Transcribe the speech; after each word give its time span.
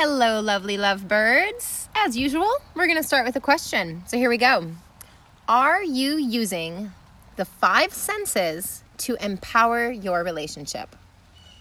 Hello, 0.00 0.40
lovely 0.40 0.76
lovebirds. 0.76 1.88
As 1.96 2.16
usual, 2.16 2.48
we're 2.76 2.86
going 2.86 2.98
to 2.98 3.02
start 3.02 3.26
with 3.26 3.34
a 3.34 3.40
question. 3.40 4.04
So 4.06 4.16
here 4.16 4.28
we 4.28 4.36
go. 4.36 4.70
Are 5.48 5.82
you 5.82 6.18
using 6.18 6.92
the 7.34 7.44
five 7.44 7.92
senses 7.92 8.84
to 8.98 9.16
empower 9.16 9.90
your 9.90 10.22
relationship? 10.22 10.94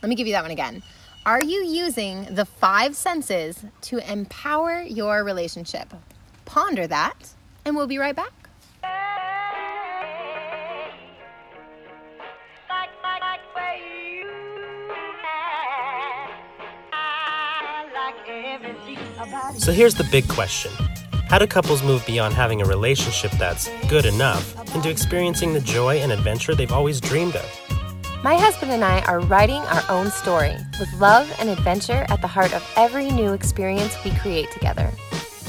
Let 0.04 0.10
me 0.10 0.14
give 0.14 0.28
you 0.28 0.34
that 0.34 0.44
one 0.44 0.52
again. 0.52 0.84
Are 1.26 1.42
you 1.42 1.66
using 1.66 2.26
the 2.26 2.46
five 2.46 2.96
senses 2.96 3.66
to 3.82 4.08
empower 4.08 4.82
your 4.84 5.24
relationship? 5.24 5.92
Ponder 6.46 6.86
that, 6.86 7.34
and 7.66 7.76
we'll 7.76 7.88
be 7.88 7.98
right 7.98 8.16
back. 8.16 8.37
So 19.56 19.72
here's 19.72 19.96
the 19.96 20.04
big 20.06 20.28
question 20.28 20.72
How 21.30 21.40
do 21.40 21.48
couples 21.48 21.82
move 21.82 22.06
beyond 22.06 22.34
having 22.34 22.62
a 22.62 22.66
relationship 22.66 23.32
that's 23.32 23.70
good 23.88 24.06
enough 24.06 24.76
into 24.76 24.90
experiencing 24.90 25.54
the 25.54 25.62
joy 25.62 25.98
and 25.98 26.12
adventure 26.12 26.54
they've 26.54 26.72
always 26.72 27.00
dreamed 27.00 27.36
of? 27.36 28.24
My 28.24 28.36
husband 28.36 28.72
and 28.72 28.84
I 28.84 29.02
are 29.02 29.20
writing 29.22 29.62
our 29.62 29.84
own 29.90 30.12
story 30.12 30.56
with 30.80 30.92
love 31.00 31.34
and 31.40 31.50
adventure 31.50 32.06
at 32.10 32.22
the 32.22 32.28
heart 32.28 32.54
of 32.54 32.68
every 32.76 33.10
new 33.10 33.34
experience 33.34 33.96
we 34.04 34.12
create 34.12 34.52
together. 34.52 34.92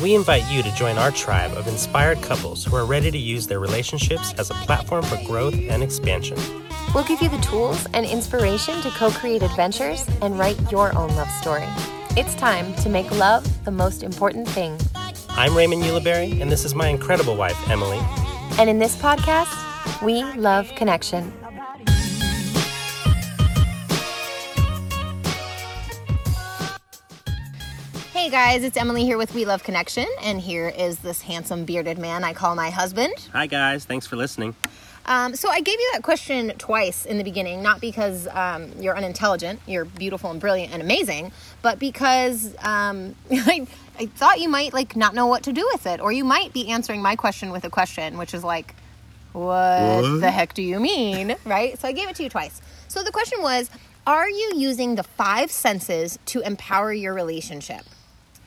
We 0.03 0.15
invite 0.15 0.49
you 0.49 0.63
to 0.63 0.75
join 0.75 0.97
our 0.97 1.11
tribe 1.11 1.53
of 1.55 1.67
inspired 1.67 2.23
couples 2.23 2.65
who 2.65 2.77
are 2.77 2.85
ready 2.85 3.11
to 3.11 3.19
use 3.19 3.47
their 3.47 3.59
relationships 3.59 4.33
as 4.35 4.51
a 4.51 4.55
platform 4.55 5.03
for 5.03 5.21
growth 5.25 5.55
and 5.55 5.83
expansion. 5.83 6.39
We'll 6.95 7.05
give 7.05 7.21
you 7.21 7.29
the 7.29 7.39
tools 7.39 7.87
and 7.95 8.07
inspiration 8.07 8.81
to 8.83 8.91
co 8.91 9.11
create 9.11 9.43
adventures 9.43 10.07
and 10.23 10.39
write 10.39 10.71
your 10.71 10.97
own 10.97 11.15
love 11.17 11.31
story. 11.33 11.67
It's 12.17 12.35
time 12.35 12.75
to 12.77 12.89
make 12.89 13.11
love 13.13 13.65
the 13.65 13.71
most 13.71 14.03
important 14.03 14.49
thing. 14.49 14.77
I'm 15.31 15.57
Raymond 15.57 15.83
Ulibarri, 15.85 16.41
and 16.41 16.51
this 16.51 16.65
is 16.65 16.75
my 16.75 16.89
incredible 16.89 17.37
wife, 17.37 17.57
Emily. 17.71 17.99
And 18.59 18.69
in 18.69 18.79
this 18.79 18.97
podcast, 18.97 20.03
we 20.03 20.25
love 20.35 20.69
connection. 20.75 21.33
Hey 28.13 28.31
guys, 28.31 28.65
it's 28.65 28.77
Emily 28.77 29.05
here 29.05 29.17
with 29.17 29.33
We 29.35 29.45
Love 29.45 29.63
Connection, 29.63 30.07
and 30.23 30.41
here 30.41 30.69
is 30.69 30.99
this 30.99 31.23
handsome 31.23 31.65
bearded 31.65 31.99
man 31.99 32.25
I 32.25 32.33
call 32.33 32.57
my 32.57 32.71
husband. 32.71 33.15
Hi, 33.33 33.47
guys. 33.47 33.85
Thanks 33.85 34.07
for 34.07 34.17
listening. 34.17 34.57
Um, 35.09 35.35
so 35.35 35.49
I 35.49 35.63
gave 35.63 35.81
you 35.81 35.91
that 35.95 36.03
question 36.03 36.53
twice 36.59 37.07
in 37.07 37.17
the 37.17 37.25
beginning, 37.25 37.63
not 37.63 37.81
because 37.81 38.29
um, 38.29 38.71
you're 38.79 38.95
unintelligent, 38.95 39.59
you're 39.67 39.87
beautiful 39.87 40.31
and 40.31 40.39
brilliant 40.39 40.71
and 40.75 40.83
amazing, 40.83 41.33
but 41.63 41.79
because 41.79 42.55
um, 42.59 43.15
I, 43.31 43.67
I 43.99 44.07
thought 44.07 44.39
you 44.39 44.51
might 44.51 44.75
like 44.75 44.97
not 44.97 45.15
know 45.15 45.27
what 45.27 45.45
to 45.45 45.53
do 45.53 45.67
with 45.73 45.87
it, 45.87 46.01
or 46.01 46.13
you 46.13 46.25
might 46.25 46.53
be 46.53 46.69
answering 46.69 47.01
my 47.01 47.17
question 47.17 47.51
with 47.51 47.65
a 47.65 47.71
question, 47.71 48.19
which 48.19 48.35
is 48.35 48.45
like, 48.45 48.75
what, 49.33 50.03
what? 50.03 50.21
the 50.21 50.31
heck 50.31 50.53
do 50.53 50.63
you 50.63 50.79
mean, 50.79 51.37
right? 51.47 51.79
So 51.81 51.89
I 51.89 51.93
gave 51.93 52.11
it 52.11 52.17
to 52.17 52.23
you 52.23 52.29
twice. 52.29 52.61
So 52.89 53.03
the 53.03 53.13
question 53.13 53.41
was, 53.41 53.71
are 54.07 54.29
you 54.29 54.53
using 54.57 54.97
the 54.97 55.03
five 55.03 55.51
senses 55.51 56.19
to 56.27 56.41
empower 56.41 56.93
your 56.93 57.15
relationship? 57.15 57.81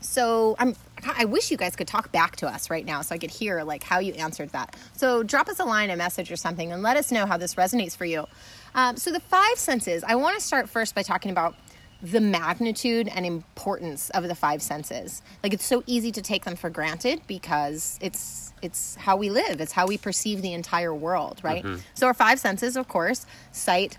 So 0.01 0.55
I'm 0.59 0.75
I 1.03 1.25
wish 1.25 1.51
you 1.51 1.57
guys 1.57 1.75
could 1.75 1.87
talk 1.87 2.11
back 2.11 2.35
to 2.37 2.47
us 2.47 2.69
right 2.69 2.85
now 2.85 3.01
so 3.01 3.15
I 3.15 3.17
could 3.17 3.31
hear 3.31 3.63
like 3.63 3.83
how 3.83 3.99
you 3.99 4.13
answered 4.13 4.49
that. 4.49 4.75
So 4.93 5.23
drop 5.23 5.49
us 5.49 5.59
a 5.59 5.65
line, 5.65 5.89
a 5.89 5.95
message, 5.95 6.31
or 6.31 6.35
something, 6.35 6.71
and 6.71 6.83
let 6.83 6.97
us 6.97 7.11
know 7.11 7.25
how 7.25 7.37
this 7.37 7.55
resonates 7.55 7.95
for 7.95 8.05
you. 8.05 8.27
Um, 8.75 8.97
so 8.97 9.11
the 9.11 9.19
five 9.19 9.57
senses. 9.57 10.03
I 10.03 10.15
want 10.15 10.37
to 10.39 10.45
start 10.45 10.69
first 10.69 10.95
by 10.95 11.03
talking 11.03 11.31
about 11.31 11.55
the 12.01 12.19
magnitude 12.19 13.07
and 13.07 13.25
importance 13.25 14.09
of 14.11 14.27
the 14.27 14.33
five 14.33 14.61
senses. 14.61 15.21
Like 15.43 15.53
it's 15.53 15.65
so 15.65 15.83
easy 15.85 16.11
to 16.13 16.21
take 16.21 16.45
them 16.45 16.55
for 16.55 16.69
granted 16.69 17.21
because 17.27 17.99
it's 18.01 18.53
it's 18.61 18.95
how 18.95 19.17
we 19.17 19.29
live. 19.29 19.59
It's 19.59 19.71
how 19.71 19.87
we 19.87 19.97
perceive 19.97 20.41
the 20.41 20.53
entire 20.53 20.93
world, 20.93 21.39
right? 21.43 21.63
Mm-hmm. 21.63 21.81
So 21.93 22.07
our 22.07 22.13
five 22.13 22.39
senses, 22.39 22.77
of 22.77 22.87
course, 22.87 23.25
sight, 23.51 23.97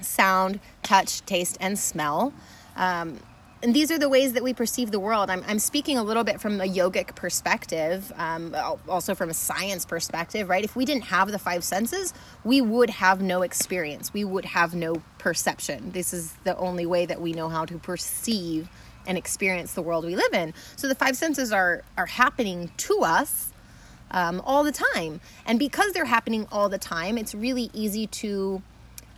sound, 0.00 0.60
touch, 0.82 1.24
taste, 1.24 1.56
and 1.60 1.78
smell. 1.78 2.32
Um, 2.76 3.18
and 3.62 3.74
these 3.74 3.90
are 3.90 3.98
the 3.98 4.08
ways 4.08 4.34
that 4.34 4.42
we 4.42 4.54
perceive 4.54 4.90
the 4.90 5.00
world. 5.00 5.30
I'm, 5.30 5.42
I'm 5.48 5.58
speaking 5.58 5.98
a 5.98 6.02
little 6.02 6.24
bit 6.24 6.40
from 6.40 6.60
a 6.60 6.64
yogic 6.64 7.14
perspective, 7.16 8.12
um, 8.16 8.54
also 8.88 9.14
from 9.14 9.30
a 9.30 9.34
science 9.34 9.84
perspective, 9.84 10.48
right? 10.48 10.62
If 10.62 10.76
we 10.76 10.84
didn't 10.84 11.04
have 11.04 11.32
the 11.32 11.38
five 11.38 11.64
senses, 11.64 12.14
we 12.44 12.60
would 12.60 12.90
have 12.90 13.20
no 13.20 13.42
experience. 13.42 14.12
We 14.12 14.24
would 14.24 14.44
have 14.44 14.74
no 14.74 15.02
perception. 15.18 15.90
This 15.90 16.14
is 16.14 16.32
the 16.44 16.56
only 16.56 16.86
way 16.86 17.06
that 17.06 17.20
we 17.20 17.32
know 17.32 17.48
how 17.48 17.64
to 17.64 17.78
perceive 17.78 18.68
and 19.06 19.18
experience 19.18 19.72
the 19.72 19.82
world 19.82 20.04
we 20.04 20.14
live 20.14 20.32
in. 20.34 20.54
So 20.76 20.86
the 20.86 20.94
five 20.94 21.16
senses 21.16 21.50
are 21.52 21.82
are 21.96 22.06
happening 22.06 22.70
to 22.76 23.00
us 23.00 23.52
um, 24.10 24.40
all 24.44 24.62
the 24.62 24.72
time, 24.72 25.20
and 25.46 25.58
because 25.58 25.92
they're 25.92 26.04
happening 26.04 26.46
all 26.52 26.68
the 26.68 26.78
time, 26.78 27.18
it's 27.18 27.34
really 27.34 27.70
easy 27.72 28.06
to 28.06 28.62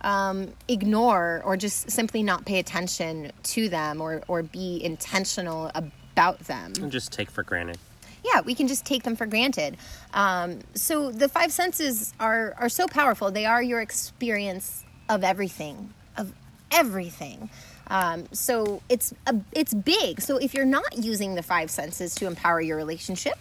um, 0.01 0.53
ignore 0.67 1.41
or 1.45 1.57
just 1.57 1.89
simply 1.89 2.23
not 2.23 2.45
pay 2.45 2.59
attention 2.59 3.31
to 3.43 3.69
them 3.69 4.01
or, 4.01 4.21
or 4.27 4.43
be 4.43 4.83
intentional 4.83 5.71
about 5.73 6.39
them. 6.39 6.73
And 6.81 6.91
just 6.91 7.11
take 7.11 7.29
for 7.29 7.43
granted. 7.43 7.77
Yeah, 8.23 8.41
we 8.41 8.53
can 8.53 8.67
just 8.67 8.85
take 8.85 9.03
them 9.03 9.15
for 9.15 9.25
granted. 9.25 9.77
Um, 10.13 10.59
so 10.75 11.11
the 11.11 11.27
five 11.27 11.51
senses 11.51 12.13
are, 12.19 12.55
are 12.59 12.69
so 12.69 12.87
powerful. 12.87 13.31
They 13.31 13.45
are 13.45 13.63
your 13.63 13.81
experience 13.81 14.83
of 15.09 15.23
everything, 15.23 15.93
of 16.17 16.31
everything. 16.71 17.49
Um, 17.87 18.25
so 18.31 18.81
it's 18.89 19.13
a, 19.27 19.35
it's 19.51 19.73
big. 19.73 20.21
So 20.21 20.37
if 20.37 20.53
you're 20.53 20.65
not 20.65 20.97
using 20.97 21.35
the 21.35 21.43
five 21.43 21.69
senses 21.71 22.15
to 22.15 22.27
empower 22.27 22.61
your 22.61 22.77
relationship, 22.77 23.37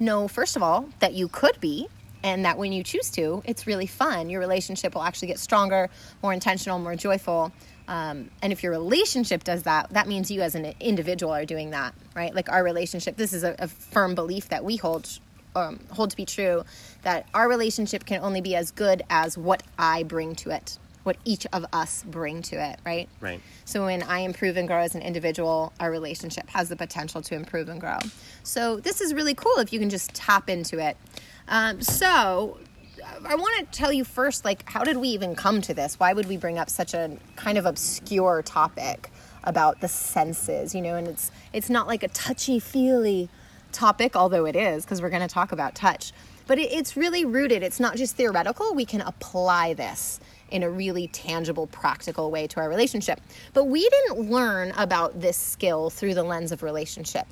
know 0.00 0.26
first 0.26 0.56
of 0.56 0.62
all 0.62 0.88
that 0.98 1.14
you 1.14 1.28
could 1.28 1.60
be 1.60 1.88
and 2.24 2.46
that 2.46 2.56
when 2.56 2.72
you 2.72 2.82
choose 2.82 3.10
to, 3.10 3.42
it's 3.44 3.66
really 3.66 3.86
fun. 3.86 4.30
Your 4.30 4.40
relationship 4.40 4.94
will 4.94 5.02
actually 5.02 5.28
get 5.28 5.38
stronger, 5.38 5.90
more 6.22 6.32
intentional, 6.32 6.78
more 6.78 6.96
joyful. 6.96 7.52
Um, 7.86 8.30
and 8.40 8.50
if 8.50 8.62
your 8.62 8.72
relationship 8.72 9.44
does 9.44 9.64
that, 9.64 9.90
that 9.90 10.08
means 10.08 10.30
you 10.30 10.40
as 10.40 10.54
an 10.54 10.72
individual 10.80 11.32
are 11.34 11.44
doing 11.44 11.70
that, 11.70 11.94
right? 12.16 12.34
Like 12.34 12.50
our 12.50 12.64
relationship, 12.64 13.18
this 13.18 13.34
is 13.34 13.44
a, 13.44 13.54
a 13.58 13.68
firm 13.68 14.14
belief 14.14 14.48
that 14.48 14.64
we 14.64 14.76
hold 14.76 15.20
um, 15.54 15.78
hold 15.92 16.10
to 16.10 16.16
be 16.16 16.24
true 16.24 16.64
that 17.02 17.28
our 17.32 17.48
relationship 17.48 18.04
can 18.06 18.20
only 18.22 18.40
be 18.40 18.56
as 18.56 18.72
good 18.72 19.02
as 19.08 19.38
what 19.38 19.62
I 19.78 20.02
bring 20.02 20.34
to 20.36 20.50
it, 20.50 20.80
what 21.04 21.16
each 21.24 21.46
of 21.52 21.64
us 21.72 22.02
bring 22.08 22.42
to 22.42 22.56
it, 22.56 22.80
right? 22.84 23.08
Right. 23.20 23.40
So 23.64 23.84
when 23.84 24.02
I 24.02 24.20
improve 24.20 24.56
and 24.56 24.66
grow 24.66 24.78
as 24.78 24.96
an 24.96 25.02
individual, 25.02 25.72
our 25.78 25.92
relationship 25.92 26.48
has 26.48 26.70
the 26.70 26.76
potential 26.76 27.22
to 27.22 27.36
improve 27.36 27.68
and 27.68 27.80
grow. 27.80 27.98
So 28.42 28.80
this 28.80 29.00
is 29.00 29.14
really 29.14 29.34
cool 29.34 29.58
if 29.58 29.72
you 29.72 29.78
can 29.78 29.90
just 29.90 30.12
tap 30.12 30.50
into 30.50 30.78
it. 30.80 30.96
Um, 31.48 31.82
so 31.82 32.58
I 33.26 33.34
want 33.34 33.72
to 33.72 33.78
tell 33.78 33.92
you 33.92 34.04
first, 34.04 34.44
like, 34.44 34.68
how 34.68 34.84
did 34.84 34.96
we 34.96 35.08
even 35.08 35.34
come 35.34 35.60
to 35.62 35.74
this? 35.74 35.98
Why 36.00 36.12
would 36.12 36.26
we 36.26 36.36
bring 36.36 36.58
up 36.58 36.70
such 36.70 36.94
a 36.94 37.16
kind 37.36 37.58
of 37.58 37.66
obscure 37.66 38.42
topic 38.42 39.10
about 39.44 39.80
the 39.80 39.88
senses? 39.88 40.74
You 40.74 40.82
know, 40.82 40.96
and 40.96 41.06
it's 41.06 41.30
it's 41.52 41.70
not 41.70 41.86
like 41.86 42.02
a 42.02 42.08
touchy 42.08 42.58
feely 42.58 43.28
topic, 43.72 44.16
although 44.16 44.46
it 44.46 44.56
is, 44.56 44.84
because 44.84 45.02
we're 45.02 45.10
going 45.10 45.26
to 45.26 45.28
talk 45.28 45.52
about 45.52 45.74
touch. 45.74 46.12
But 46.46 46.58
it, 46.58 46.72
it's 46.72 46.96
really 46.96 47.24
rooted. 47.24 47.62
It's 47.62 47.80
not 47.80 47.96
just 47.96 48.16
theoretical. 48.16 48.74
We 48.74 48.84
can 48.84 49.00
apply 49.00 49.74
this 49.74 50.20
in 50.50 50.62
a 50.62 50.70
really 50.70 51.08
tangible, 51.08 51.66
practical 51.66 52.30
way 52.30 52.46
to 52.46 52.60
our 52.60 52.68
relationship. 52.68 53.20
But 53.52 53.64
we 53.64 53.88
didn't 53.88 54.30
learn 54.30 54.72
about 54.76 55.20
this 55.20 55.36
skill 55.36 55.90
through 55.90 56.14
the 56.14 56.22
lens 56.22 56.52
of 56.52 56.62
relationship 56.62 57.26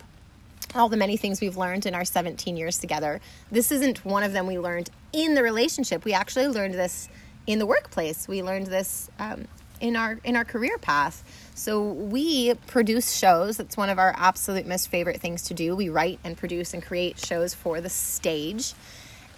all 0.75 0.89
the 0.89 0.97
many 0.97 1.17
things 1.17 1.41
we've 1.41 1.57
learned 1.57 1.87
in 1.87 1.95
our 1.95 2.05
17 2.05 2.57
years 2.57 2.79
together. 2.79 3.21
This 3.51 3.71
isn't 3.73 4.05
one 4.05 4.23
of 4.23 4.33
them 4.33 4.47
we 4.47 4.59
learned 4.59 4.91
in 5.13 5.35
the 5.35 5.43
relationship. 5.43 6.05
We 6.05 6.13
actually 6.13 6.49
learned 6.49 6.75
this 6.75 7.09
in 7.47 7.59
the 7.59 7.67
workplace. 7.67 8.29
We 8.29 8.43
learned 8.43 8.67
this 8.67 9.11
um, 9.19 9.47
in 9.81 9.97
our 9.97 10.19
in 10.25 10.37
our 10.37 10.45
career 10.45 10.79
path. 10.79 11.23
So 11.55 11.83
we 11.93 12.55
produce 12.67 13.13
shows. 13.13 13.59
That's 13.59 13.77
one 13.77 13.91
of 13.91 13.99
our 13.99 14.15
absolute 14.17 14.67
most 14.67 14.89
favorite 14.89 15.21
things 15.21 15.43
to 15.43 15.55
do. 15.55 15.77
We 15.77 15.89
write 15.89 16.21
and 16.25 16.37
produce 16.37 16.73
and 16.73 16.83
create 16.83 17.19
shows 17.19 17.53
for 17.53 17.81
the 17.81 17.91
stage. 17.91 18.75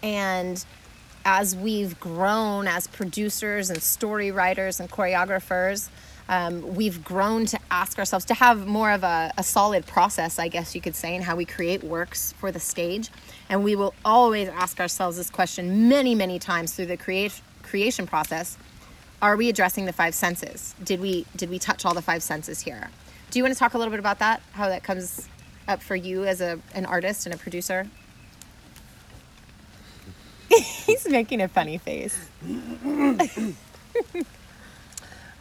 And 0.02 0.64
as 1.24 1.56
we've 1.56 1.98
grown 1.98 2.68
as 2.68 2.86
producers 2.86 3.70
and 3.70 3.82
story 3.82 4.30
writers 4.30 4.78
and 4.78 4.90
choreographers, 4.90 5.88
um, 6.28 6.74
we've 6.74 7.04
grown 7.04 7.44
to 7.46 7.58
ask 7.70 7.98
ourselves 7.98 8.24
to 8.26 8.34
have 8.34 8.66
more 8.66 8.90
of 8.90 9.02
a, 9.04 9.32
a 9.36 9.42
solid 9.42 9.86
process, 9.86 10.38
I 10.38 10.48
guess 10.48 10.74
you 10.74 10.80
could 10.80 10.94
say, 10.94 11.14
in 11.14 11.22
how 11.22 11.36
we 11.36 11.44
create 11.44 11.84
works 11.84 12.32
for 12.32 12.50
the 12.50 12.60
stage. 12.60 13.10
And 13.48 13.62
we 13.62 13.76
will 13.76 13.94
always 14.04 14.48
ask 14.48 14.80
ourselves 14.80 15.16
this 15.18 15.28
question 15.28 15.88
many, 15.88 16.14
many 16.14 16.38
times 16.38 16.72
through 16.74 16.86
the 16.86 16.96
create, 16.96 17.40
creation 17.62 18.06
process. 18.06 18.56
Are 19.20 19.36
we 19.36 19.48
addressing 19.48 19.84
the 19.84 19.92
five 19.92 20.14
senses? 20.14 20.74
Did 20.82 21.00
we 21.00 21.26
did 21.36 21.48
we 21.48 21.58
touch 21.58 21.84
all 21.84 21.94
the 21.94 22.02
five 22.02 22.22
senses 22.22 22.60
here? 22.60 22.90
Do 23.30 23.38
you 23.38 23.42
want 23.42 23.54
to 23.54 23.58
talk 23.58 23.74
a 23.74 23.78
little 23.78 23.90
bit 23.90 24.00
about 24.00 24.18
that? 24.18 24.42
How 24.52 24.68
that 24.68 24.82
comes 24.82 25.28
up 25.66 25.82
for 25.82 25.96
you 25.96 26.24
as 26.24 26.40
a 26.40 26.58
an 26.74 26.84
artist 26.84 27.26
and 27.26 27.34
a 27.34 27.38
producer? 27.38 27.88
He's 30.50 31.08
making 31.08 31.40
a 31.40 31.48
funny 31.48 31.78
face. 31.78 32.28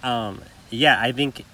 Um, 0.04 0.42
yeah, 0.74 1.00
I 1.00 1.12
think 1.12 1.46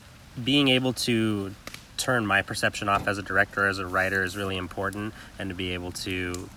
being 0.42 0.70
able 0.70 0.94
to 0.94 1.54
turn 1.98 2.26
my 2.26 2.42
perception 2.42 2.88
off 2.88 3.08
as 3.08 3.18
a 3.18 3.22
director, 3.22 3.68
as 3.68 3.78
a 3.78 3.86
writer, 3.86 4.24
is 4.24 4.38
really 4.38 4.56
important, 4.56 5.14
and 5.38 5.50
to 5.50 5.56
be 5.56 5.74
able 5.74 5.92
to 5.92 6.50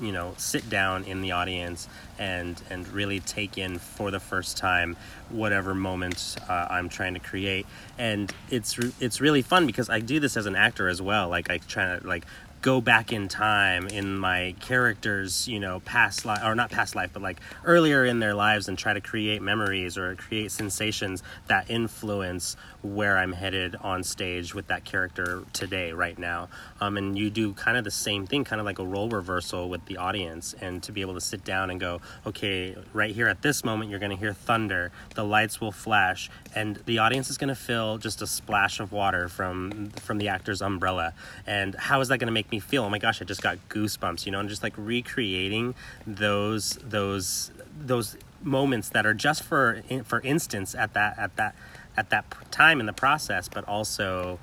you 0.00 0.12
know 0.12 0.32
sit 0.36 0.70
down 0.70 1.02
in 1.04 1.22
the 1.22 1.32
audience 1.32 1.88
and 2.20 2.62
and 2.70 2.86
really 2.88 3.18
take 3.18 3.58
in 3.58 3.80
for 3.80 4.12
the 4.12 4.20
first 4.20 4.56
time 4.56 4.96
whatever 5.28 5.74
moments 5.74 6.36
uh, 6.48 6.68
I'm 6.70 6.88
trying 6.88 7.14
to 7.14 7.20
create. 7.20 7.66
And 7.98 8.32
it's 8.48 8.78
it's 9.00 9.20
really 9.20 9.42
fun 9.42 9.66
because 9.66 9.90
I 9.90 9.98
do 9.98 10.20
this 10.20 10.36
as 10.36 10.46
an 10.46 10.54
actor 10.54 10.88
as 10.88 11.02
well. 11.02 11.28
Like 11.28 11.50
I 11.50 11.58
try 11.58 11.98
to 11.98 12.06
like 12.06 12.24
go 12.62 12.80
back 12.80 13.12
in 13.12 13.28
time 13.28 13.86
in 13.88 14.18
my 14.18 14.54
characters, 14.60 15.46
you 15.46 15.60
know, 15.60 15.80
past 15.80 16.24
life 16.24 16.40
or 16.44 16.54
not 16.54 16.70
past 16.70 16.94
life, 16.94 17.10
but 17.12 17.22
like 17.22 17.40
earlier 17.64 18.04
in 18.04 18.18
their 18.18 18.34
lives 18.34 18.68
and 18.68 18.76
try 18.76 18.92
to 18.92 19.00
create 19.00 19.40
memories 19.40 19.96
or 19.96 20.14
create 20.16 20.50
sensations 20.50 21.22
that 21.46 21.70
influence 21.70 22.56
where 22.82 23.18
I'm 23.18 23.32
headed 23.32 23.76
on 23.76 24.04
stage 24.04 24.54
with 24.54 24.68
that 24.68 24.84
character 24.84 25.42
today, 25.52 25.92
right 25.92 26.18
now. 26.18 26.48
Um, 26.80 26.96
and 26.96 27.18
you 27.18 27.30
do 27.30 27.52
kind 27.52 27.76
of 27.76 27.84
the 27.84 27.90
same 27.90 28.26
thing, 28.26 28.44
kind 28.44 28.60
of 28.60 28.66
like 28.66 28.78
a 28.78 28.84
role 28.84 29.08
reversal 29.08 29.68
with 29.68 29.84
the 29.86 29.96
audience, 29.96 30.54
and 30.60 30.82
to 30.84 30.92
be 30.92 31.00
able 31.00 31.14
to 31.14 31.20
sit 31.20 31.44
down 31.44 31.70
and 31.70 31.80
go, 31.80 32.00
okay, 32.26 32.76
right 32.92 33.14
here 33.14 33.28
at 33.28 33.42
this 33.42 33.64
moment, 33.64 33.90
you're 33.90 33.98
going 33.98 34.10
to 34.10 34.16
hear 34.16 34.32
thunder, 34.32 34.92
the 35.14 35.24
lights 35.24 35.60
will 35.60 35.72
flash, 35.72 36.30
and 36.54 36.76
the 36.86 36.98
audience 36.98 37.30
is 37.30 37.38
going 37.38 37.48
to 37.48 37.54
feel 37.54 37.98
just 37.98 38.22
a 38.22 38.26
splash 38.26 38.80
of 38.80 38.92
water 38.92 39.28
from 39.28 39.90
from 39.90 40.18
the 40.18 40.28
actor's 40.28 40.62
umbrella. 40.62 41.12
And 41.46 41.74
how 41.74 42.00
is 42.00 42.08
that 42.08 42.18
going 42.18 42.28
to 42.28 42.32
make 42.32 42.47
make 42.48 42.52
me 42.52 42.60
feel 42.60 42.84
oh 42.84 42.88
my 42.88 42.98
gosh 42.98 43.20
i 43.20 43.24
just 43.24 43.42
got 43.42 43.58
goosebumps 43.68 44.24
you 44.24 44.32
know 44.32 44.40
and 44.40 44.48
just 44.48 44.62
like 44.62 44.72
recreating 44.76 45.74
those 46.06 46.78
those 46.82 47.52
those 47.78 48.16
moments 48.42 48.88
that 48.90 49.04
are 49.04 49.12
just 49.12 49.42
for 49.42 49.82
for 50.04 50.20
instance 50.22 50.74
at 50.74 50.94
that 50.94 51.18
at 51.18 51.36
that 51.36 51.54
at 51.96 52.08
that 52.08 52.24
time 52.50 52.80
in 52.80 52.86
the 52.86 52.92
process 52.92 53.48
but 53.48 53.66
also 53.68 54.38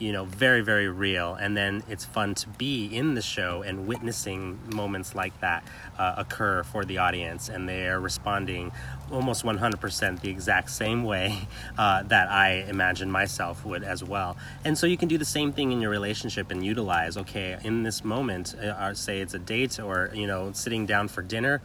you 0.00 0.12
know, 0.12 0.24
very, 0.24 0.62
very 0.62 0.88
real. 0.88 1.34
And 1.34 1.56
then 1.56 1.82
it's 1.88 2.04
fun 2.04 2.34
to 2.36 2.48
be 2.48 2.86
in 2.86 3.14
the 3.14 3.22
show 3.22 3.62
and 3.62 3.86
witnessing 3.86 4.58
moments 4.74 5.14
like 5.14 5.38
that 5.40 5.62
uh, 5.98 6.14
occur 6.16 6.64
for 6.64 6.84
the 6.84 6.98
audience. 6.98 7.48
And 7.48 7.68
they 7.68 7.86
are 7.86 8.00
responding 8.00 8.72
almost 9.12 9.44
100% 9.44 10.20
the 10.20 10.30
exact 10.30 10.70
same 10.70 11.04
way 11.04 11.46
uh, 11.76 12.02
that 12.04 12.30
I 12.30 12.64
imagine 12.68 13.10
myself 13.10 13.64
would 13.64 13.84
as 13.84 14.02
well. 14.02 14.36
And 14.64 14.76
so 14.76 14.86
you 14.86 14.96
can 14.96 15.08
do 15.08 15.18
the 15.18 15.24
same 15.24 15.52
thing 15.52 15.70
in 15.70 15.80
your 15.80 15.90
relationship 15.90 16.50
and 16.50 16.64
utilize, 16.64 17.16
okay, 17.18 17.58
in 17.62 17.82
this 17.82 18.02
moment, 18.02 18.54
uh, 18.54 18.94
say 18.94 19.20
it's 19.20 19.34
a 19.34 19.38
date 19.38 19.78
or, 19.78 20.10
you 20.14 20.26
know, 20.26 20.52
sitting 20.52 20.86
down 20.86 21.08
for 21.08 21.22
dinner 21.22 21.60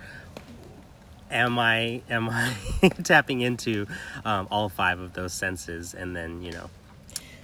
am 1.31 1.57
I 1.57 2.01
am 2.07 2.29
I 2.29 2.53
tapping 3.03 3.41
into 3.41 3.87
um, 4.23 4.47
all 4.51 4.69
five 4.69 4.99
of 4.99 5.13
those 5.13 5.33
senses 5.33 5.95
and 5.95 6.15
then 6.15 6.43
you 6.43 6.51
know 6.51 6.69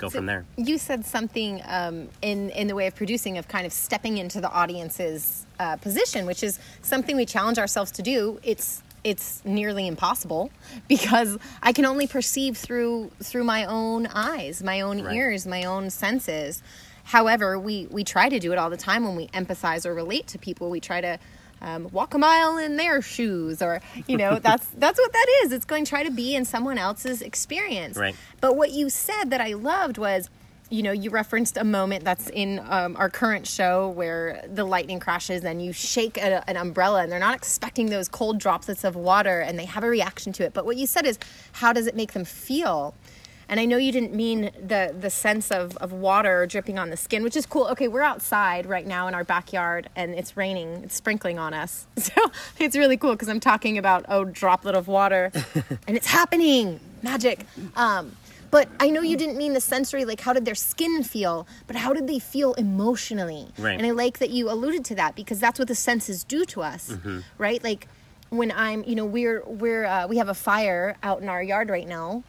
go 0.01 0.09
so 0.09 0.17
from 0.17 0.25
there. 0.25 0.45
You 0.57 0.77
said 0.77 1.05
something 1.05 1.61
um, 1.65 2.09
in 2.21 2.49
in 2.49 2.67
the 2.67 2.75
way 2.75 2.87
of 2.87 2.95
producing 2.95 3.37
of 3.37 3.47
kind 3.47 3.65
of 3.65 3.71
stepping 3.71 4.17
into 4.17 4.41
the 4.41 4.51
audience's 4.51 5.45
uh, 5.59 5.77
position, 5.77 6.25
which 6.25 6.43
is 6.43 6.59
something 6.81 7.15
we 7.15 7.25
challenge 7.25 7.57
ourselves 7.59 7.91
to 7.91 8.01
do. 8.01 8.39
It's 8.43 8.83
it's 9.03 9.43
nearly 9.45 9.87
impossible 9.87 10.51
because 10.87 11.37
I 11.63 11.71
can 11.71 11.85
only 11.85 12.07
perceive 12.07 12.57
through 12.57 13.11
through 13.23 13.43
my 13.43 13.65
own 13.65 14.07
eyes, 14.07 14.63
my 14.63 14.81
own 14.81 15.03
right. 15.03 15.15
ears, 15.15 15.47
my 15.47 15.63
own 15.63 15.89
senses. 15.89 16.61
However, 17.03 17.57
we 17.57 17.87
we 17.91 18.03
try 18.03 18.29
to 18.29 18.39
do 18.39 18.51
it 18.51 18.57
all 18.57 18.69
the 18.69 18.77
time 18.77 19.03
when 19.03 19.15
we 19.15 19.27
empathize 19.27 19.85
or 19.85 19.93
relate 19.93 20.27
to 20.27 20.39
people. 20.39 20.69
We 20.69 20.79
try 20.79 21.01
to 21.01 21.19
um, 21.61 21.89
walk 21.91 22.13
a 22.13 22.17
mile 22.17 22.57
in 22.57 22.77
their 22.77 23.01
shoes 23.01 23.61
or 23.61 23.81
you 24.07 24.17
know 24.17 24.39
that's 24.43 24.67
that's 24.77 24.99
what 24.99 25.13
that 25.13 25.27
is. 25.43 25.51
It's 25.51 25.65
going 25.65 25.85
to 25.85 25.89
try 25.89 26.03
to 26.03 26.11
be 26.11 26.35
in 26.35 26.45
someone 26.45 26.77
else's 26.77 27.21
experience. 27.21 27.97
Right. 27.97 28.15
But 28.39 28.55
what 28.55 28.71
you 28.71 28.89
said 28.89 29.25
that 29.29 29.41
i 29.41 29.53
loved 29.53 29.97
was 29.97 30.29
you 30.69 30.81
know 30.81 30.91
you 30.91 31.09
referenced 31.09 31.57
a 31.57 31.63
moment 31.63 32.03
that's 32.03 32.29
in 32.29 32.59
um, 32.69 32.95
our 32.97 33.09
current 33.09 33.45
show 33.45 33.89
where 33.89 34.43
the 34.51 34.63
lightning 34.63 34.99
crashes 34.99 35.43
and 35.43 35.63
you 35.63 35.73
shake 35.73 36.17
a, 36.17 36.49
an 36.49 36.57
umbrella 36.57 37.03
and 37.03 37.11
they're 37.11 37.19
not 37.19 37.35
expecting 37.35 37.87
those 37.87 38.07
cold 38.07 38.39
droplets 38.39 38.83
of 38.83 38.95
water 38.95 39.41
and 39.41 39.59
they 39.59 39.65
have 39.65 39.83
a 39.83 39.89
reaction 39.89 40.31
to 40.33 40.43
it. 40.43 40.53
But 40.53 40.65
what 40.65 40.77
you 40.77 40.87
said 40.87 41.05
is 41.05 41.19
how 41.51 41.73
does 41.73 41.87
it 41.87 41.95
make 41.95 42.13
them 42.13 42.25
feel 42.25 42.95
and 43.51 43.59
I 43.59 43.65
know 43.65 43.75
you 43.75 43.91
didn't 43.91 44.15
mean 44.15 44.49
the 44.57 44.95
the 44.97 45.09
sense 45.09 45.51
of, 45.51 45.75
of 45.77 45.91
water 45.91 46.47
dripping 46.47 46.79
on 46.79 46.89
the 46.89 46.95
skin, 46.95 47.21
which 47.21 47.35
is 47.35 47.45
cool. 47.45 47.67
Okay, 47.67 47.89
we're 47.89 48.01
outside 48.01 48.65
right 48.65 48.87
now 48.87 49.09
in 49.09 49.13
our 49.13 49.25
backyard 49.25 49.89
and 49.95 50.15
it's 50.15 50.37
raining, 50.37 50.83
it's 50.85 50.95
sprinkling 50.95 51.37
on 51.37 51.53
us. 51.53 51.85
So 52.01 52.31
it's 52.59 52.75
really 52.75 52.97
cool 52.97 53.11
because 53.11 53.29
I'm 53.29 53.39
talking 53.39 53.77
about 53.77 54.05
oh 54.07 54.23
droplet 54.23 54.75
of 54.75 54.87
water 54.87 55.31
and 55.87 55.95
it's 55.97 56.07
happening. 56.07 56.79
Magic. 57.03 57.45
Um, 57.75 58.15
but 58.51 58.67
I 58.79 58.89
know 58.89 59.01
you 59.01 59.17
didn't 59.17 59.37
mean 59.37 59.53
the 59.53 59.61
sensory, 59.61 60.03
like 60.03 60.21
how 60.21 60.33
did 60.33 60.45
their 60.45 60.55
skin 60.55 61.03
feel, 61.03 61.47
but 61.67 61.75
how 61.75 61.93
did 61.93 62.07
they 62.07 62.19
feel 62.19 62.53
emotionally? 62.53 63.47
Right. 63.57 63.77
And 63.77 63.85
I 63.85 63.91
like 63.91 64.19
that 64.19 64.29
you 64.29 64.49
alluded 64.49 64.83
to 64.85 64.95
that 64.95 65.15
because 65.15 65.39
that's 65.39 65.59
what 65.59 65.67
the 65.67 65.75
senses 65.75 66.23
do 66.23 66.43
to 66.45 66.61
us, 66.61 66.89
mm-hmm. 66.91 67.19
right? 67.37 67.63
Like 67.63 67.87
when 68.29 68.51
I'm, 68.51 68.83
you 68.85 68.95
know, 68.95 69.05
we're 69.05 69.43
we're 69.45 69.85
uh, 69.85 70.07
we 70.07 70.17
have 70.17 70.29
a 70.29 70.33
fire 70.33 70.97
out 71.03 71.21
in 71.21 71.29
our 71.29 71.43
yard 71.43 71.69
right 71.69 71.87
now, 71.87 72.23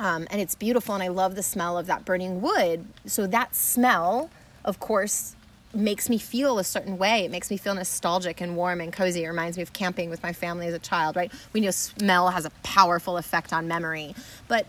um, 0.00 0.26
and 0.30 0.40
it's 0.40 0.54
beautiful, 0.54 0.94
and 0.94 1.04
I 1.04 1.08
love 1.08 1.34
the 1.34 1.42
smell 1.42 1.76
of 1.76 1.86
that 1.86 2.06
burning 2.06 2.40
wood. 2.40 2.86
So 3.04 3.26
that 3.26 3.54
smell, 3.54 4.30
of 4.64 4.80
course, 4.80 5.36
makes 5.74 6.08
me 6.08 6.16
feel 6.16 6.58
a 6.58 6.64
certain 6.64 6.96
way. 6.96 7.26
It 7.26 7.30
makes 7.30 7.50
me 7.50 7.58
feel 7.58 7.74
nostalgic 7.74 8.40
and 8.40 8.56
warm 8.56 8.80
and 8.80 8.94
cozy. 8.94 9.24
It 9.24 9.28
reminds 9.28 9.58
me 9.58 9.62
of 9.62 9.74
camping 9.74 10.08
with 10.08 10.22
my 10.22 10.32
family 10.32 10.66
as 10.66 10.74
a 10.74 10.78
child, 10.78 11.16
right? 11.16 11.30
We 11.52 11.60
know 11.60 11.70
smell 11.70 12.30
has 12.30 12.46
a 12.46 12.50
powerful 12.62 13.18
effect 13.18 13.52
on 13.52 13.68
memory, 13.68 14.14
but 14.48 14.66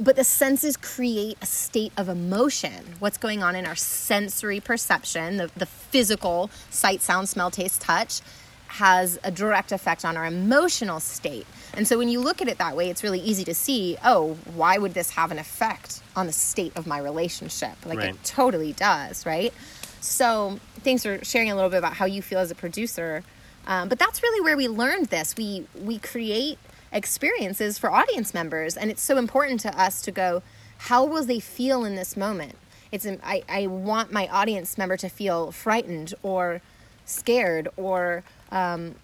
but 0.00 0.14
the 0.14 0.22
senses 0.22 0.76
create 0.76 1.38
a 1.42 1.46
state 1.46 1.92
of 1.96 2.08
emotion. 2.08 2.84
What's 3.00 3.18
going 3.18 3.42
on 3.42 3.56
in 3.56 3.66
our 3.66 3.74
sensory 3.74 4.60
perception, 4.60 5.38
the, 5.38 5.50
the 5.56 5.66
physical 5.66 6.50
sight, 6.70 7.02
sound, 7.02 7.28
smell, 7.28 7.50
taste, 7.50 7.80
touch, 7.80 8.20
has 8.68 9.18
a 9.24 9.30
direct 9.30 9.72
effect 9.72 10.04
on 10.04 10.16
our 10.16 10.26
emotional 10.26 11.00
state. 11.00 11.46
And 11.74 11.88
so 11.88 11.98
when 11.98 12.08
you 12.08 12.20
look 12.20 12.40
at 12.40 12.48
it 12.48 12.58
that 12.58 12.76
way, 12.76 12.90
it's 12.90 13.02
really 13.02 13.20
easy 13.20 13.44
to 13.44 13.54
see, 13.54 13.96
oh, 14.04 14.36
why 14.54 14.78
would 14.78 14.94
this 14.94 15.10
have 15.10 15.30
an 15.30 15.38
effect 15.38 16.02
on 16.14 16.26
the 16.26 16.32
state 16.32 16.72
of 16.76 16.86
my 16.86 16.98
relationship? 16.98 17.74
Like 17.84 17.98
right. 17.98 18.14
it 18.14 18.24
totally 18.24 18.72
does, 18.72 19.24
right? 19.24 19.52
So 20.00 20.60
thanks 20.80 21.02
for 21.02 21.24
sharing 21.24 21.50
a 21.50 21.54
little 21.54 21.70
bit 21.70 21.78
about 21.78 21.94
how 21.94 22.04
you 22.04 22.22
feel 22.22 22.38
as 22.38 22.50
a 22.50 22.54
producer. 22.54 23.24
Um, 23.66 23.88
but 23.88 23.98
that's 23.98 24.22
really 24.22 24.40
where 24.42 24.56
we 24.56 24.68
learned 24.68 25.06
this. 25.06 25.34
We 25.36 25.66
we 25.78 25.98
create 25.98 26.58
experiences 26.92 27.78
for 27.78 27.90
audience 27.90 28.32
members, 28.32 28.76
and 28.76 28.90
it's 28.90 29.02
so 29.02 29.18
important 29.18 29.60
to 29.60 29.80
us 29.80 30.00
to 30.02 30.10
go, 30.10 30.42
how 30.78 31.04
will 31.04 31.24
they 31.24 31.40
feel 31.40 31.84
in 31.84 31.94
this 31.94 32.16
moment? 32.16 32.54
It's 32.92 33.06
I, 33.06 33.42
I 33.48 33.66
want 33.66 34.12
my 34.12 34.26
audience 34.28 34.78
member 34.78 34.96
to 34.98 35.08
feel 35.08 35.52
frightened 35.52 36.14
or 36.22 36.62
scared 37.04 37.68
or 37.76 38.22
um, 38.50 38.94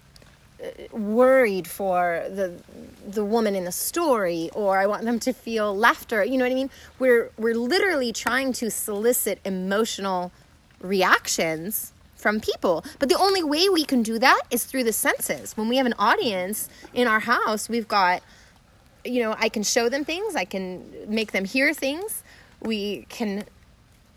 worried 0.91 1.67
for 1.67 2.23
the 2.29 2.53
the 3.07 3.23
woman 3.23 3.55
in 3.55 3.65
the 3.65 3.71
story 3.71 4.49
or 4.53 4.79
I 4.79 4.87
want 4.87 5.03
them 5.03 5.19
to 5.19 5.33
feel 5.33 5.75
laughter. 5.75 6.23
You 6.23 6.37
know 6.37 6.45
what 6.45 6.51
I 6.51 6.55
mean? 6.55 6.69
We're 6.99 7.31
we're 7.37 7.55
literally 7.55 8.11
trying 8.11 8.53
to 8.53 8.71
solicit 8.71 9.39
emotional 9.45 10.31
reactions 10.81 11.91
from 12.15 12.39
people. 12.39 12.83
But 12.99 13.09
the 13.09 13.17
only 13.17 13.43
way 13.43 13.69
we 13.69 13.83
can 13.83 14.01
do 14.01 14.17
that 14.19 14.41
is 14.49 14.63
through 14.63 14.85
the 14.85 14.93
senses. 14.93 15.55
When 15.57 15.67
we 15.67 15.77
have 15.77 15.85
an 15.85 15.93
audience 15.99 16.69
in 16.93 17.07
our 17.07 17.19
house, 17.19 17.69
we've 17.69 17.87
got 17.87 18.23
you 19.03 19.21
know, 19.21 19.35
I 19.37 19.49
can 19.49 19.61
show 19.61 19.87
them 19.87 20.03
things, 20.03 20.35
I 20.35 20.45
can 20.45 20.83
make 21.07 21.31
them 21.31 21.45
hear 21.45 21.73
things. 21.73 22.23
We 22.61 23.05
can 23.09 23.45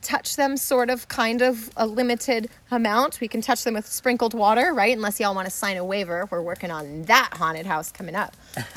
touch 0.09 0.37
them 0.37 0.57
sort 0.57 0.89
of 0.89 1.07
kind 1.09 1.43
of 1.43 1.71
a 1.77 1.87
limited 1.87 2.49
amount. 2.71 3.21
We 3.21 3.29
can 3.29 3.43
touch 3.43 3.65
them 3.65 3.75
with 3.75 3.87
sprinkled 3.87 4.33
water, 4.33 4.73
right? 4.73 4.97
Unless 4.97 5.21
y'all 5.21 5.35
want 5.35 5.47
to 5.47 5.51
sign 5.51 5.77
a 5.77 5.85
waiver. 5.85 6.27
We're 6.31 6.41
working 6.41 6.71
on 6.71 7.03
that 7.03 7.35
haunted 7.35 7.67
house 7.67 7.93
coming 7.93 8.15
up. 8.15 8.35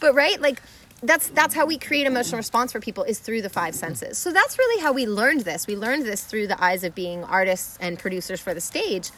but 0.00 0.14
right, 0.14 0.38
like 0.42 0.60
that's 1.02 1.28
that's 1.28 1.54
how 1.54 1.64
we 1.64 1.78
create 1.78 2.06
emotional 2.06 2.36
response 2.36 2.72
for 2.72 2.80
people 2.80 3.04
is 3.04 3.18
through 3.18 3.40
the 3.40 3.48
five 3.48 3.74
senses. 3.74 4.18
So 4.18 4.30
that's 4.30 4.58
really 4.58 4.82
how 4.82 4.92
we 4.92 5.06
learned 5.06 5.40
this. 5.40 5.66
We 5.66 5.74
learned 5.74 6.04
this 6.04 6.22
through 6.22 6.48
the 6.48 6.62
eyes 6.62 6.84
of 6.84 6.94
being 6.94 7.24
artists 7.24 7.78
and 7.80 7.98
producers 7.98 8.40
for 8.40 8.52
the 8.52 8.60
stage. 8.60 9.10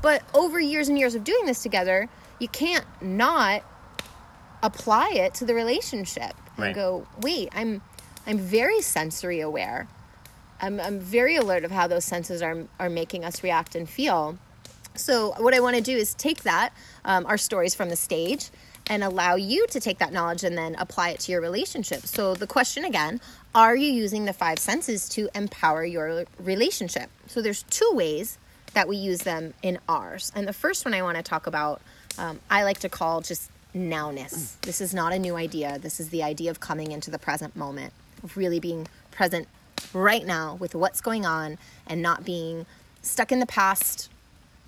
But 0.00 0.22
over 0.32 0.58
years 0.58 0.88
and 0.88 0.98
years 0.98 1.14
of 1.14 1.24
doing 1.24 1.44
this 1.44 1.62
together, 1.62 2.08
you 2.38 2.48
can't 2.48 2.86
not 3.02 3.62
apply 4.62 5.10
it 5.10 5.34
to 5.34 5.44
the 5.44 5.54
relationship 5.54 6.32
and 6.56 6.74
go, 6.74 7.06
"Wait, 7.20 7.50
I'm 7.54 7.82
I'm 8.26 8.38
very 8.38 8.80
sensory 8.80 9.40
aware. 9.40 9.88
I'm, 10.60 10.80
I'm 10.80 10.98
very 10.98 11.36
alert 11.36 11.64
of 11.64 11.70
how 11.70 11.86
those 11.86 12.04
senses 12.04 12.42
are, 12.42 12.64
are 12.78 12.90
making 12.90 13.24
us 13.24 13.42
react 13.42 13.74
and 13.74 13.88
feel. 13.88 14.38
So, 14.94 15.34
what 15.38 15.54
I 15.54 15.60
want 15.60 15.76
to 15.76 15.82
do 15.82 15.96
is 15.96 16.14
take 16.14 16.42
that, 16.44 16.72
um, 17.04 17.26
our 17.26 17.36
stories 17.36 17.74
from 17.74 17.90
the 17.90 17.96
stage, 17.96 18.50
and 18.88 19.02
allow 19.02 19.34
you 19.34 19.66
to 19.68 19.80
take 19.80 19.98
that 19.98 20.12
knowledge 20.12 20.44
and 20.44 20.56
then 20.56 20.74
apply 20.76 21.10
it 21.10 21.20
to 21.20 21.32
your 21.32 21.40
relationship. 21.40 22.02
So, 22.02 22.34
the 22.34 22.46
question 22.46 22.84
again 22.84 23.20
are 23.54 23.76
you 23.76 23.90
using 23.90 24.24
the 24.24 24.32
five 24.32 24.58
senses 24.58 25.08
to 25.10 25.28
empower 25.34 25.84
your 25.84 26.24
relationship? 26.38 27.10
So, 27.26 27.42
there's 27.42 27.62
two 27.64 27.90
ways 27.92 28.38
that 28.72 28.88
we 28.88 28.96
use 28.96 29.20
them 29.20 29.54
in 29.62 29.78
ours. 29.88 30.32
And 30.34 30.46
the 30.46 30.52
first 30.52 30.84
one 30.84 30.94
I 30.94 31.02
want 31.02 31.16
to 31.16 31.22
talk 31.22 31.46
about, 31.46 31.80
um, 32.18 32.40
I 32.50 32.62
like 32.64 32.78
to 32.80 32.88
call 32.88 33.22
just 33.22 33.50
nowness. 33.74 34.60
This 34.60 34.80
is 34.80 34.94
not 34.94 35.12
a 35.12 35.18
new 35.18 35.36
idea. 35.36 35.78
This 35.78 36.00
is 36.00 36.10
the 36.10 36.22
idea 36.22 36.50
of 36.50 36.60
coming 36.60 36.92
into 36.92 37.10
the 37.10 37.18
present 37.18 37.56
moment, 37.56 37.92
of 38.22 38.36
really 38.36 38.60
being 38.60 38.86
present 39.10 39.48
right 39.92 40.24
now 40.24 40.56
with 40.56 40.74
what's 40.74 41.00
going 41.00 41.24
on 41.26 41.58
and 41.86 42.02
not 42.02 42.24
being 42.24 42.66
stuck 43.02 43.32
in 43.32 43.38
the 43.38 43.46
past 43.46 44.10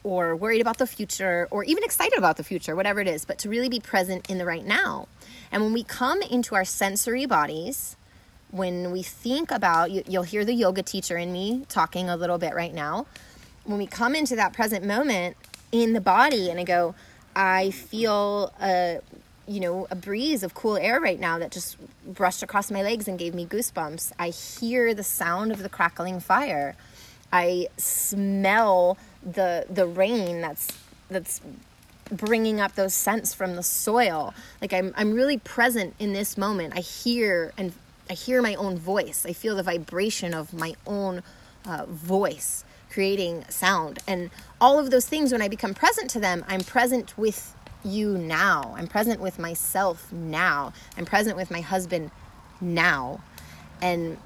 or 0.05 0.37
worried 0.37 0.61
about 0.61 0.79
the 0.79 0.87
future 0.87 1.49
or 1.51 1.65
even 1.65 1.85
excited 1.85 2.17
about 2.17 2.37
the 2.37 2.45
future, 2.45 2.75
whatever 2.77 3.01
it 3.01 3.09
is, 3.09 3.25
but 3.25 3.39
to 3.39 3.49
really 3.49 3.69
be 3.69 3.81
present 3.81 4.31
in 4.31 4.39
the 4.39 4.45
right 4.45 4.65
now. 4.65 5.09
And 5.51 5.63
when 5.63 5.73
we 5.73 5.83
come 5.83 6.23
into 6.23 6.55
our 6.55 6.65
sensory 6.65 7.27
bodies, 7.27 7.97
when 8.51 8.91
we 8.91 9.03
think 9.03 9.51
about, 9.51 9.91
you, 9.91 10.03
will 10.07 10.23
hear 10.23 10.45
the 10.45 10.55
yoga 10.55 10.83
teacher 10.83 11.17
in 11.19 11.33
me 11.33 11.67
talking 11.69 12.09
a 12.09 12.17
little 12.17 12.39
bit 12.39 12.55
right 12.55 12.73
now. 12.73 13.07
When 13.65 13.79
we 13.79 13.87
come 13.87 14.15
into 14.15 14.37
that 14.37 14.53
present 14.53 14.85
moment 14.85 15.37
in 15.73 15.93
the 15.93 16.01
body 16.01 16.49
and 16.49 16.59
I 16.59 16.65
go, 16.65 16.95
I 17.37 17.71
feel 17.71 18.53
a, 18.63 19.01
you 19.49 19.61
know, 19.61 19.87
a 19.91 19.97
breeze 19.97 20.43
of 20.43 20.55
cool 20.55 20.77
air 20.77 21.01
right 21.01 21.19
now 21.19 21.39
that 21.39 21.51
just 21.51 21.77
brushed 22.07 22.43
across 22.43 22.71
my 22.71 22.83
legs 22.83 23.09
and 23.09 23.19
gave 23.19 23.35
me 23.35 23.47
goosebumps. 23.47 24.13
I 24.19 24.29
hear 24.29 24.95
the 24.95 25.03
sound 25.03 25.53
of 25.53 25.63
the 25.63 25.69
crackling 25.69 26.21
fire. 26.21 26.77
I 27.33 27.69
smell 27.77 28.99
the 29.23 29.67
the 29.69 29.87
rain 29.87 30.41
that's 30.41 30.69
that's 31.09 31.41
bringing 32.11 32.61
up 32.61 32.75
those 32.75 32.95
scents 32.95 33.35
from 33.35 33.57
the 33.57 33.63
soil. 33.63 34.35
Like 34.61 34.73
I'm 34.73 34.93
I'm 34.97 35.13
really 35.13 35.39
present 35.39 35.95
in 35.99 36.13
this 36.13 36.37
moment. 36.37 36.75
I 36.77 36.81
hear 36.81 37.53
and 37.57 37.73
I 38.11 38.15
hear 38.15 38.41
my 38.43 38.55
own 38.55 38.79
voice. 38.79 39.27
I 39.27 39.33
feel 39.33 39.57
the 39.57 39.63
vibration 39.63 40.35
of 40.35 40.53
my 40.53 40.75
own 40.87 41.23
uh, 41.67 41.85
voice 41.87 42.65
creating 42.91 43.45
sound. 43.49 43.99
And 44.07 44.31
all 44.61 44.79
of 44.79 44.91
those 44.91 45.07
things, 45.07 45.33
when 45.33 45.43
I 45.43 45.49
become 45.49 45.75
present 45.75 46.11
to 46.11 46.21
them, 46.21 46.45
I'm 46.49 46.63
present 46.63 47.17
with 47.19 47.55
you 47.85 48.17
now. 48.17 48.75
I'm 48.77 48.87
present 48.87 49.21
with 49.21 49.39
myself 49.39 50.13
now. 50.13 50.73
I'm 50.97 51.05
present 51.05 51.37
with 51.37 51.51
my 51.51 51.61
husband 51.61 52.11
now. 52.61 53.21
And 53.81 54.19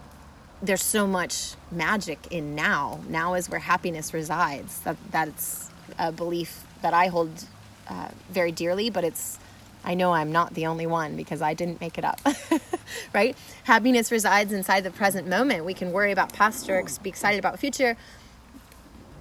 there's 0.63 0.83
so 0.83 1.07
much 1.07 1.55
magic 1.71 2.19
in 2.31 2.55
now. 2.55 3.01
Now 3.09 3.35
is 3.35 3.51
where 3.51 3.61
happiness 3.61 4.15
resides. 4.15 4.81
That 4.81 4.97
that's 5.11 5.71
a 5.99 6.13
belief 6.13 6.65
that 6.83 6.95
I 6.95 7.09
hold 7.09 7.47
uh, 7.89 8.09
very 8.31 8.53
dearly, 8.53 8.89
but 8.89 9.05
it's 9.05 9.39
I 9.85 9.95
know 9.95 10.13
I'm 10.13 10.31
not 10.31 10.55
the 10.55 10.67
only 10.67 10.87
one 10.87 11.17
because 11.17 11.43
I 11.43 11.55
didn't 11.55 11.81
make 11.81 11.99
it 11.99 12.05
up. 12.05 12.21
right? 13.13 13.37
Happiness 13.65 14.13
resides 14.13 14.53
inside 14.53 14.83
the 14.83 14.91
present 14.93 15.27
moment. 15.27 15.65
We 15.65 15.75
can 15.75 15.93
worry 15.93 16.13
about 16.13 16.33
past 16.33 16.71
or 16.71 16.83
be 17.03 17.11
excited 17.11 17.39
about 17.39 17.59
future, 17.59 17.97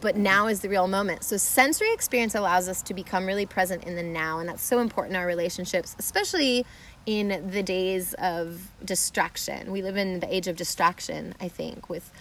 but 0.02 0.18
now 0.18 0.48
is 0.48 0.60
the 0.62 0.70
real 0.70 0.88
moment. 0.88 1.24
So 1.24 1.38
sensory 1.38 1.94
experience 1.94 2.36
allows 2.36 2.68
us 2.68 2.82
to 2.84 2.94
become 2.94 3.26
really 3.26 3.46
present 3.46 3.84
in 3.86 3.96
the 3.96 4.04
now, 4.04 4.40
and 4.40 4.50
that's 4.50 4.64
so 4.64 4.80
important 4.80 5.16
in 5.16 5.22
our 5.22 5.28
relationships, 5.28 5.96
especially 6.00 6.66
in 7.06 7.50
the 7.52 7.64
days 7.64 8.14
of 8.16 8.70
distraction. 8.84 9.72
We 9.72 9.82
live 9.82 9.98
in 9.98 10.20
the 10.20 10.34
age 10.34 10.48
of 10.48 10.56
distraction, 10.56 11.36
I 11.40 11.48
think, 11.48 11.90
with 11.90 12.12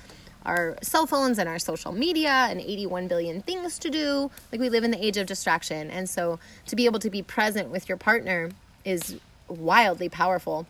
our 0.47 0.79
cell 0.83 1.07
phones 1.07 1.39
and 1.39 1.49
our 1.49 1.59
social 1.59 1.93
media 1.93 2.47
and 2.49 2.61
81 2.61 3.09
billion 3.09 3.43
things 3.43 3.79
to 3.81 3.91
do. 3.91 4.31
Like 4.53 4.61
we 4.61 4.69
live 4.69 4.85
in 4.85 4.91
the 4.91 5.05
age 5.05 5.17
of 5.17 5.27
distraction. 5.27 5.91
And 5.91 6.09
so 6.09 6.39
to 6.67 6.77
be 6.77 6.87
able 6.87 6.99
to 7.01 7.11
be 7.11 7.23
present 7.23 7.69
with 7.69 7.89
your 7.89 7.99
partner 7.99 8.51
is 8.85 9.19
wildly 9.49 10.09
powerful. 10.09 10.67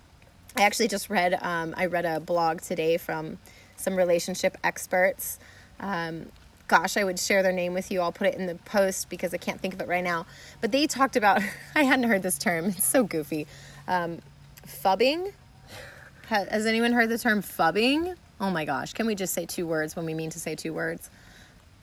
I 0.56 0.62
actually 0.62 0.88
just 0.88 1.08
read, 1.08 1.38
um, 1.40 1.74
I 1.76 1.86
read 1.86 2.04
a 2.04 2.18
blog 2.18 2.60
today 2.62 2.96
from 2.96 3.38
some 3.76 3.94
relationship 3.94 4.56
experts. 4.64 5.38
Um, 5.78 6.26
gosh, 6.70 6.96
I 6.96 7.02
would 7.02 7.18
share 7.18 7.42
their 7.42 7.52
name 7.52 7.74
with 7.74 7.90
you. 7.90 8.00
I'll 8.00 8.12
put 8.12 8.28
it 8.28 8.36
in 8.36 8.46
the 8.46 8.54
post 8.54 9.10
because 9.10 9.34
I 9.34 9.38
can't 9.38 9.60
think 9.60 9.74
of 9.74 9.80
it 9.80 9.88
right 9.88 10.04
now. 10.04 10.24
But 10.60 10.70
they 10.70 10.86
talked 10.86 11.16
about, 11.16 11.42
I 11.74 11.82
hadn't 11.82 12.08
heard 12.08 12.22
this 12.22 12.38
term, 12.38 12.66
it's 12.66 12.86
so 12.86 13.02
goofy. 13.02 13.48
Um, 13.88 14.20
phubbing. 14.66 15.32
Has 16.28 16.64
anyone 16.64 16.92
heard 16.92 17.08
the 17.08 17.18
term 17.18 17.42
phubbing? 17.42 18.14
Oh 18.40 18.50
my 18.50 18.64
gosh, 18.64 18.92
can 18.92 19.06
we 19.06 19.16
just 19.16 19.34
say 19.34 19.46
two 19.46 19.66
words 19.66 19.96
when 19.96 20.06
we 20.06 20.14
mean 20.14 20.30
to 20.30 20.38
say 20.38 20.54
two 20.54 20.72
words? 20.72 21.10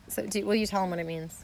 So, 0.07 0.25
do, 0.25 0.45
will 0.45 0.55
you 0.55 0.65
tell 0.65 0.81
them 0.81 0.91
what 0.91 0.99
it 0.99 1.05
means? 1.05 1.43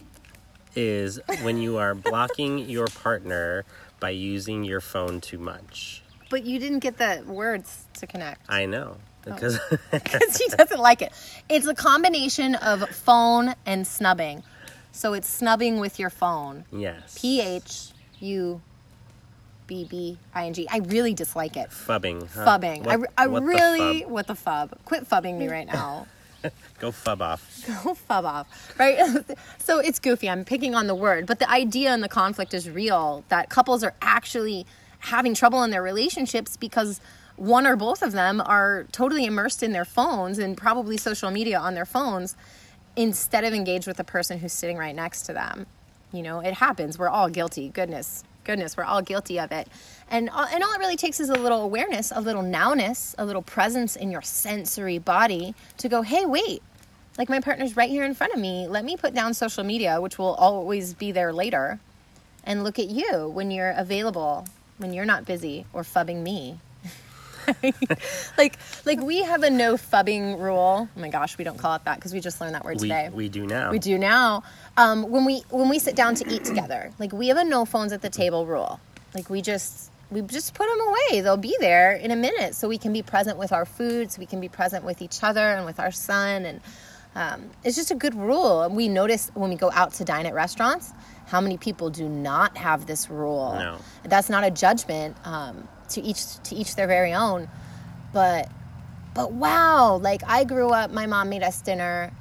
Is 0.73 1.19
when 1.41 1.57
you 1.57 1.77
are 1.77 1.93
blocking 1.93 2.57
your 2.59 2.87
partner 2.87 3.65
by 3.99 4.11
using 4.11 4.63
your 4.63 4.79
phone 4.79 5.19
too 5.19 5.37
much. 5.37 6.01
But 6.29 6.45
you 6.45 6.59
didn't 6.59 6.79
get 6.79 6.97
the 6.97 7.23
words 7.27 7.85
to 7.95 8.07
connect. 8.07 8.49
I 8.49 8.65
know. 8.65 8.97
Oh. 9.27 9.33
Because 9.33 9.59
oh. 9.93 9.99
he 10.37 10.47
doesn't 10.55 10.79
like 10.79 11.01
it. 11.01 11.11
It's 11.49 11.67
a 11.67 11.75
combination 11.75 12.55
of 12.55 12.87
phone 12.89 13.55
and 13.65 13.85
snubbing. 13.87 14.43
So 14.91 15.13
it's 15.13 15.27
snubbing 15.27 15.79
with 15.79 15.99
your 15.99 16.09
phone. 16.09 16.65
Yes. 16.71 17.17
P 17.19 17.41
H 17.41 17.89
U 18.19 18.61
B 19.65 19.87
B 19.89 20.17
I 20.33 20.45
N 20.45 20.53
G. 20.53 20.67
I 20.69 20.77
really 20.77 21.13
dislike 21.13 21.57
it. 21.57 21.69
Phubbing. 21.69 22.29
Huh? 22.29 22.45
Phubbing. 22.45 22.85
What, 22.85 23.09
I, 23.17 23.23
I 23.23 23.27
what 23.27 23.43
really. 23.43 24.03
The 24.03 24.09
what 24.09 24.27
the 24.27 24.35
fub? 24.35 24.71
Quit 24.85 25.09
phubbing 25.09 25.37
me 25.37 25.47
right 25.47 25.65
now. 25.65 26.07
Go 26.79 26.91
fub 26.91 27.21
off. 27.21 27.63
Go 27.65 27.95
fub 27.95 28.25
off. 28.25 28.75
Right? 28.77 28.99
so 29.59 29.79
it's 29.79 29.99
goofy. 29.99 30.29
I'm 30.29 30.45
picking 30.45 30.75
on 30.75 30.87
the 30.87 30.95
word, 30.95 31.25
but 31.25 31.39
the 31.39 31.49
idea 31.49 31.91
and 31.91 32.03
the 32.03 32.09
conflict 32.09 32.53
is 32.53 32.69
real 32.69 33.23
that 33.29 33.49
couples 33.49 33.83
are 33.83 33.95
actually 34.01 34.65
having 34.99 35.33
trouble 35.33 35.63
in 35.63 35.71
their 35.71 35.81
relationships 35.81 36.57
because 36.57 36.99
one 37.43 37.67
or 37.67 37.75
both 37.75 38.01
of 38.01 38.11
them 38.11 38.41
are 38.41 38.85
totally 38.91 39.25
immersed 39.25 39.63
in 39.63 39.71
their 39.71 39.85
phones 39.85 40.39
and 40.39 40.57
probably 40.57 40.97
social 40.97 41.31
media 41.31 41.59
on 41.59 41.75
their 41.75 41.85
phones 41.85 42.35
instead 42.95 43.43
of 43.43 43.53
engaged 43.53 43.87
with 43.87 43.97
the 43.97 44.03
person 44.03 44.39
who's 44.39 44.53
sitting 44.53 44.77
right 44.77 44.95
next 44.95 45.23
to 45.23 45.33
them. 45.33 45.65
You 46.11 46.21
know, 46.21 46.39
it 46.39 46.53
happens. 46.53 46.97
We're 46.97 47.09
all 47.09 47.29
guilty. 47.29 47.69
Goodness 47.69 48.23
goodness, 48.43 48.77
we're 48.77 48.83
all 48.83 49.01
guilty 49.01 49.39
of 49.39 49.51
it. 49.51 49.67
And, 50.09 50.29
uh, 50.29 50.47
and 50.51 50.63
all 50.63 50.73
it 50.73 50.79
really 50.79 50.95
takes 50.95 51.19
is 51.19 51.29
a 51.29 51.35
little 51.35 51.61
awareness, 51.61 52.11
a 52.13 52.21
little 52.21 52.43
nowness, 52.43 53.15
a 53.17 53.25
little 53.25 53.41
presence 53.41 53.95
in 53.95 54.11
your 54.11 54.21
sensory 54.21 54.97
body 54.97 55.55
to 55.77 55.89
go, 55.89 56.01
hey, 56.01 56.25
wait, 56.25 56.61
like 57.17 57.29
my 57.29 57.39
partner's 57.39 57.75
right 57.75 57.89
here 57.89 58.03
in 58.03 58.13
front 58.13 58.33
of 58.33 58.39
me. 58.39 58.67
Let 58.67 58.85
me 58.85 58.97
put 58.97 59.13
down 59.13 59.33
social 59.33 59.63
media, 59.63 60.01
which 60.01 60.17
will 60.17 60.33
always 60.35 60.93
be 60.93 61.11
there 61.11 61.33
later, 61.33 61.79
and 62.43 62.63
look 62.63 62.79
at 62.79 62.89
you 62.89 63.29
when 63.29 63.51
you're 63.51 63.71
available, 63.71 64.45
when 64.77 64.93
you're 64.93 65.05
not 65.05 65.25
busy 65.25 65.65
or 65.73 65.83
phubbing 65.83 66.23
me. 66.23 66.59
like 68.37 68.57
like 68.85 69.01
we 69.01 69.23
have 69.23 69.43
a 69.43 69.49
no 69.49 69.75
phubbing 69.75 70.39
rule. 70.39 70.87
Oh 70.95 70.99
my 70.99 71.09
gosh, 71.09 71.37
we 71.37 71.43
don't 71.43 71.57
call 71.57 71.75
it 71.75 71.85
that 71.85 71.95
because 71.95 72.13
we 72.13 72.19
just 72.19 72.39
learned 72.41 72.55
that 72.55 72.65
word 72.65 72.81
we, 72.81 72.87
today. 72.87 73.09
We 73.11 73.29
do 73.29 73.45
now. 73.45 73.71
We 73.71 73.79
do 73.79 73.97
now. 73.97 74.43
Um, 74.77 75.09
when 75.09 75.25
we 75.25 75.43
when 75.49 75.69
we 75.69 75.79
sit 75.79 75.95
down 75.95 76.15
to 76.15 76.33
eat 76.33 76.45
together, 76.45 76.91
like 76.99 77.11
we 77.13 77.27
have 77.27 77.37
a 77.37 77.43
no 77.43 77.65
phones 77.65 77.93
at 77.93 78.01
the 78.01 78.09
table 78.09 78.45
rule. 78.45 78.79
Like 79.13 79.29
we 79.29 79.41
just 79.41 79.91
we 80.11 80.21
just 80.21 80.53
put 80.53 80.67
them 80.67 80.79
away. 80.87 81.21
They'll 81.21 81.37
be 81.37 81.55
there 81.59 81.93
in 81.93 82.11
a 82.11 82.15
minute, 82.15 82.55
so 82.55 82.67
we 82.67 82.77
can 82.77 82.93
be 82.93 83.01
present 83.01 83.37
with 83.37 83.51
our 83.51 83.65
food, 83.65 84.11
so 84.11 84.19
we 84.19 84.25
can 84.25 84.39
be 84.39 84.49
present 84.49 84.83
with 84.85 85.01
each 85.01 85.23
other 85.23 85.41
and 85.41 85.65
with 85.65 85.79
our 85.79 85.91
son, 85.91 86.45
and 86.45 86.61
um, 87.15 87.49
it's 87.63 87.75
just 87.75 87.91
a 87.91 87.95
good 87.95 88.15
rule. 88.15 88.63
And 88.63 88.75
we 88.75 88.87
notice 88.87 89.31
when 89.33 89.49
we 89.49 89.55
go 89.55 89.71
out 89.71 89.93
to 89.95 90.05
dine 90.05 90.25
at 90.25 90.33
restaurants 90.33 90.91
how 91.27 91.41
many 91.41 91.57
people 91.57 91.89
do 91.89 92.07
not 92.07 92.57
have 92.57 92.85
this 92.85 93.09
rule. 93.09 93.55
No. 93.57 93.77
That's 94.03 94.29
not 94.29 94.43
a 94.43 94.51
judgment. 94.51 95.15
Um, 95.23 95.67
to 95.93 96.01
each 96.01 96.41
to 96.43 96.55
each 96.55 96.75
their 96.75 96.87
very 96.87 97.13
own. 97.13 97.47
But 98.11 98.49
but 99.13 99.31
wow 99.31 99.97
like 99.97 100.21
i 100.25 100.43
grew 100.43 100.69
up 100.69 100.91
my 100.91 101.05
mom 101.05 101.29
made 101.29 101.43
us 101.43 101.61
dinner 101.61 102.11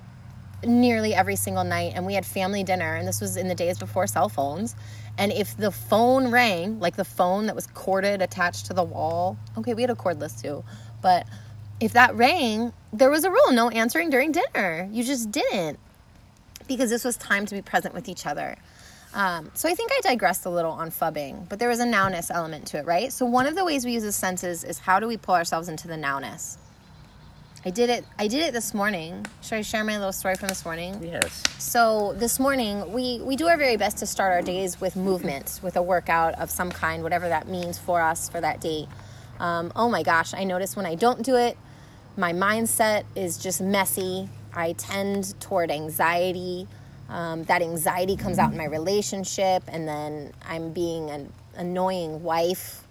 nearly 0.65 1.15
every 1.15 1.37
single 1.37 1.65
night 1.65 1.93
and 1.97 2.07
we 2.07 2.15
had 2.15 2.25
family 2.25 2.63
dinner 2.63 2.95
and 2.95 3.09
this 3.09 3.21
was 3.21 3.37
in 3.37 3.49
the 3.49 3.55
days 3.55 3.79
before 3.79 4.07
cell 4.07 4.29
phones. 4.29 4.77
And 5.19 5.31
if 5.31 5.57
the 5.57 5.71
phone 5.71 6.31
rang 6.31 6.81
like 6.81 6.97
the 6.97 7.05
phone 7.05 7.47
that 7.47 7.55
was 7.55 7.67
corded 7.67 8.23
attached 8.23 8.67
to 8.67 8.73
the 8.73 8.85
wall 8.85 9.37
okay 9.59 9.75
we 9.75 9.83
had 9.83 9.91
a 9.91 9.95
cordless 9.95 10.41
too 10.41 10.65
but 11.03 11.27
if 11.81 11.93
that 11.95 12.15
rang 12.15 12.73
there 12.93 13.11
was 13.11 13.25
a 13.25 13.31
rule 13.31 13.53
no 13.53 13.69
answering 13.71 14.09
during 14.11 14.33
dinner. 14.33 14.89
You 14.93 15.03
just 15.03 15.31
didn't 15.31 15.79
because 16.69 16.91
this 16.91 17.05
was 17.05 17.17
time 17.17 17.45
to 17.47 17.55
be 17.55 17.63
present 17.63 17.95
with 17.95 18.09
each 18.09 18.25
other 18.25 18.57
um, 19.15 19.51
so 19.55 19.69
I 19.69 19.75
think 19.75 19.91
I 19.93 20.01
digressed 20.01 20.47
a 20.47 20.51
little 20.51 20.73
on 20.73 20.91
phubbing, 20.91 21.49
but 21.49 21.59
there 21.59 21.69
was 21.69 21.81
a 21.81 21.85
nowness 21.85 22.31
element 22.31 22.67
to 22.69 22.79
it, 22.79 22.87
right? 22.87 23.13
So 23.13 23.27
one 23.27 23.47
of 23.47 23.55
the 23.55 23.65
ways 23.65 23.85
we 23.85 23.93
use 23.93 24.03
the 24.03 24.13
senses 24.13 24.65
is 24.65 24.79
how 24.79 25.01
do 25.01 25.07
we 25.07 25.17
pull 25.17 25.35
ourselves 25.35 25.69
into 25.69 25.89
the 25.89 25.97
nowness? 25.97 26.57
I 27.65 27.71
did 27.71 27.91
it. 27.91 28.05
I 28.19 28.27
did 28.27 28.43
it 28.43 28.53
this 28.53 28.75
morning. 28.75 29.25
Should 29.41 29.59
I 29.59 29.63
share 29.63 29.85
my 29.85 29.97
little 29.97 30.13
story 30.13 30.35
from 30.35 30.49
this 30.49 30.65
morning? 30.65 30.99
Yes. 31.01 31.45
So 31.59 32.13
this 32.15 32.41
morning, 32.41 32.93
we 32.93 33.21
we 33.21 33.37
do 33.37 33.47
our 33.47 33.57
very 33.57 33.77
best 33.77 33.99
to 33.99 34.07
start 34.07 34.33
our 34.33 34.43
days 34.43 34.81
with 34.81 34.97
movement, 34.97 35.61
with 35.63 35.77
a 35.77 35.83
workout 35.83 36.35
of 36.41 36.51
some 36.51 36.73
kind, 36.73 37.05
whatever 37.05 37.29
that 37.29 37.47
means 37.47 37.79
for 37.79 38.01
us 38.01 38.29
for 38.29 38.41
that 38.41 38.61
day. 38.61 38.89
Um, 39.39 39.73
oh 39.77 39.89
my 39.89 40.03
gosh! 40.03 40.35
I 40.35 40.43
notice 40.43 40.75
when 40.75 40.87
I 40.87 40.97
don't 40.97 41.23
do 41.23 41.37
it, 41.37 41.57
my 42.17 42.33
mindset 42.33 43.05
is 43.15 43.39
just 43.39 43.61
messy. 43.61 44.29
I 44.53 44.73
tend 44.73 45.39
toward 45.41 45.71
anxiety. 45.71 46.67
Um, 47.13 47.45
that 47.45 47.61
anxiety 47.61 48.17
comes 48.17 48.39
out 48.39 48.53
in 48.53 48.59
my 48.59 48.65
relationship, 48.65 49.63
and 49.69 49.87
then 49.87 50.33
I'm 50.49 50.73
being 50.73 51.11
an 51.11 51.31
annoying 51.57 52.23
wife. 52.23 52.83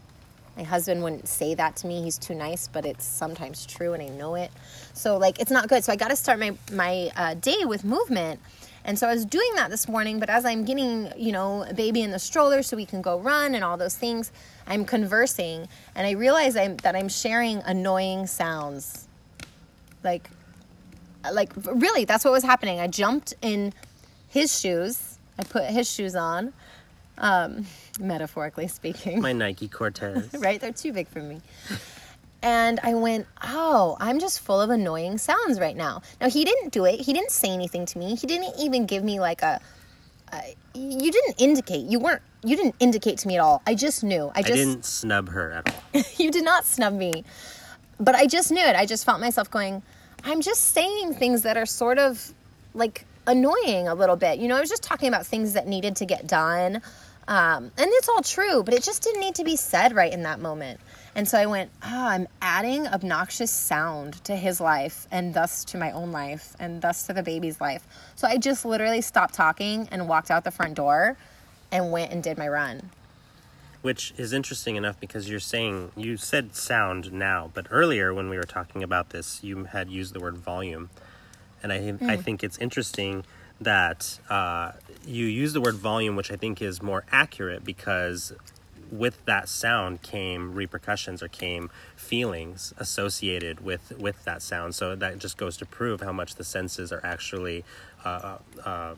My 0.56 0.64
husband 0.64 1.02
wouldn't 1.02 1.28
say 1.28 1.56
that 1.56 1.76
to 1.78 1.88
me. 1.88 2.04
He's 2.04 2.20
too 2.20 2.36
nice, 2.36 2.68
but 2.68 2.86
it's 2.86 3.04
sometimes 3.04 3.66
true, 3.66 3.94
and 3.94 4.04
I 4.04 4.10
know 4.10 4.36
it. 4.36 4.52
So 4.94 5.18
like, 5.18 5.40
it's 5.40 5.50
not 5.50 5.68
good. 5.70 5.84
So 5.84 5.92
I 5.92 5.96
got 5.96 6.10
to 6.10 6.16
start 6.16 6.40
my 6.40 6.56
my 6.72 7.10
uh, 7.16 7.34
day 7.34 7.66
with 7.66 7.84
movement. 7.84 8.40
And 8.84 8.98
so 8.98 9.08
I 9.08 9.14
was 9.14 9.26
doing 9.26 9.52
that 9.56 9.70
this 9.70 9.88
morning, 9.88 10.20
but 10.20 10.30
as 10.30 10.44
I'm 10.44 10.66
getting, 10.66 11.12
you 11.16 11.32
know, 11.32 11.64
a 11.70 11.74
baby 11.74 12.02
in 12.02 12.10
the 12.10 12.18
stroller 12.18 12.64
so 12.64 12.76
we 12.76 12.86
can 12.86 13.02
go 13.04 13.20
run 13.20 13.54
and 13.54 13.64
all 13.64 13.78
those 13.78 13.96
things, 13.96 14.32
I'm 14.66 14.86
conversing 14.86 15.68
and 15.94 16.08
I 16.08 16.12
realize 16.12 16.56
I'm, 16.56 16.78
that 16.78 16.96
I'm 16.96 17.08
sharing 17.08 17.60
annoying 17.60 18.26
sounds 18.26 19.08
like 20.04 20.30
like 21.32 21.52
really 21.56 22.06
that's 22.06 22.26
what 22.26 22.32
was 22.32 22.44
happening 22.44 22.80
i 22.80 22.88
jumped 22.88 23.34
in 23.42 23.74
his 24.32 24.60
shoes. 24.60 25.20
I 25.38 25.44
put 25.44 25.66
his 25.66 25.90
shoes 25.90 26.16
on 26.16 26.54
um 27.18 27.66
metaphorically 28.00 28.68
speaking. 28.68 29.22
My 29.22 29.34
Nike 29.34 29.68
Cortez. 29.68 30.30
right? 30.40 30.60
They're 30.60 30.72
too 30.72 30.94
big 30.94 31.08
for 31.08 31.20
me. 31.22 31.42
And 32.44 32.80
i 32.82 32.96
went 32.96 33.28
oh 33.44 33.96
i'm 34.00 34.20
just 34.20 34.40
full 34.40 34.60
of 34.60 34.72
annoying 34.72 35.18
sounds 35.20 35.60
right 35.60 35.76
now. 35.76 36.02
Now 36.20 36.30
he 36.30 36.44
didn't 36.44 36.72
do 36.72 36.86
it. 36.86 37.00
He 37.00 37.14
didn't 37.14 37.32
say 37.32 37.50
anything 37.50 37.86
to 37.88 37.98
me. 38.00 38.16
He 38.16 38.26
didn't 38.26 38.60
even 38.60 38.86
give 38.86 39.04
me 39.04 39.20
like 39.20 39.42
a, 39.44 39.60
a 40.34 40.56
you 40.74 41.12
didn't 41.12 41.36
indicate. 41.40 41.86
You 41.86 42.00
weren't 42.00 42.22
you 42.44 42.56
didn't 42.56 42.76
indicate 42.80 43.20
to 43.20 43.28
me 43.28 43.36
at 43.36 43.42
all. 43.42 43.62
I 43.68 43.76
just 43.76 44.04
knew. 44.04 44.32
I 44.34 44.40
I 44.40 44.42
just 44.42 44.56
didn't 44.56 44.86
snub 44.86 45.30
her 45.30 45.52
at 45.52 45.70
all. 45.70 46.02
you 46.18 46.32
did 46.32 46.44
not 46.44 46.66
snub 46.66 46.94
me. 46.94 47.24
But 48.00 48.16
I 48.16 48.26
just 48.26 48.52
knew 48.52 48.66
it. 48.66 48.76
I 48.76 48.88
just 48.88 49.06
felt 49.06 49.20
myself 49.20 49.52
going, 49.52 49.84
I'm 50.24 50.42
just 50.42 50.72
saying 50.72 51.14
things 51.14 51.44
that 51.44 51.56
are 51.56 51.68
sort 51.68 52.00
of 52.00 52.34
like 52.74 53.06
annoying 53.28 53.88
a 53.88 53.96
little 53.96 54.16
bit. 54.16 54.40
You 54.40 54.48
know, 54.48 54.58
I 54.58 54.60
was 54.60 54.70
just 54.70 54.84
talking 54.84 55.08
about 55.08 55.26
things 55.26 55.54
that 55.54 55.68
needed 55.68 55.98
to 55.98 56.06
get 56.06 56.28
done. 56.28 56.82
Um, 57.28 57.72
and 57.78 57.88
it's 57.88 58.10
all 58.10 58.22
true, 58.22 58.64
but 58.64 58.74
it 58.74 58.84
just 58.84 59.04
didn't 59.04 59.22
need 59.22 59.36
to 59.36 59.44
be 59.44 59.56
said 59.56 59.96
right 59.96 60.12
in 60.12 60.24
that 60.24 60.40
moment. 60.40 60.80
And 61.16 61.28
so 61.28 61.38
I 61.38 61.46
went, 61.46 61.70
oh, 61.84 62.08
I'm 62.08 62.28
adding 62.42 62.88
obnoxious 62.88 63.52
sound 63.52 64.24
to 64.26 64.36
his 64.36 64.60
life 64.60 65.08
and 65.12 65.34
thus 65.34 65.66
to 65.66 65.78
my 65.78 65.92
own 65.92 66.12
life 66.12 66.56
and 66.60 66.82
thus 66.82 67.08
to 67.08 67.14
the 67.14 67.24
baby's 67.24 67.62
life. 67.62 67.86
So 68.16 68.28
I 68.28 68.38
just 68.38 68.66
literally 68.66 69.02
stopped 69.02 69.34
talking 69.34 69.88
and 69.92 70.08
walked 70.08 70.32
out 70.32 70.44
the 70.44 70.52
front 70.52 70.76
door 70.76 71.18
and 71.72 71.92
went 71.92 72.12
and 72.12 72.24
did 72.24 72.38
my 72.38 72.48
run. 72.48 72.90
Which 73.82 74.14
is 74.18 74.32
interesting 74.32 74.76
enough 74.76 75.00
because 75.00 75.30
you're 75.30 75.40
saying 75.40 75.92
you 75.96 76.16
said 76.16 76.56
sound 76.56 77.12
now, 77.12 77.50
but 77.54 77.66
earlier 77.72 78.14
when 78.14 78.30
we 78.30 78.38
were 78.38 78.44
talking 78.44 78.84
about 78.84 79.10
this, 79.10 79.44
you 79.44 79.66
had 79.66 79.90
used 79.90 80.14
the 80.14 80.20
word 80.20 80.38
volume, 80.38 80.90
and 81.64 81.72
I 81.74 81.78
I 82.08 82.16
Hmm. 82.16 82.22
think 82.22 82.44
it's 82.44 82.58
interesting 82.58 83.24
that 83.60 84.20
uh, 84.30 84.72
you 85.06 85.26
use 85.26 85.54
the 85.54 85.62
word 85.62 85.76
volume, 85.76 86.16
which 86.16 86.32
I 86.32 86.36
think 86.36 86.62
is 86.62 86.82
more 86.82 87.04
accurate 87.12 87.64
because 87.64 88.34
with 88.92 89.24
that 89.26 89.48
sound 89.48 90.02
came 90.02 90.54
repercussions 90.54 91.24
or 91.24 91.28
came 91.30 91.70
feelings 91.96 92.74
associated 92.78 93.64
with 93.64 93.94
with 93.98 94.24
that 94.26 94.42
sound. 94.42 94.76
So 94.76 94.96
that 94.96 95.20
just 95.20 95.38
goes 95.38 95.58
to 95.58 95.66
prove 95.66 96.02
how 96.02 96.12
much 96.12 96.36
the 96.36 96.44
senses 96.44 96.92
are 96.92 97.02
actually 97.04 97.64
uh, 98.04 98.38
um, 98.66 98.98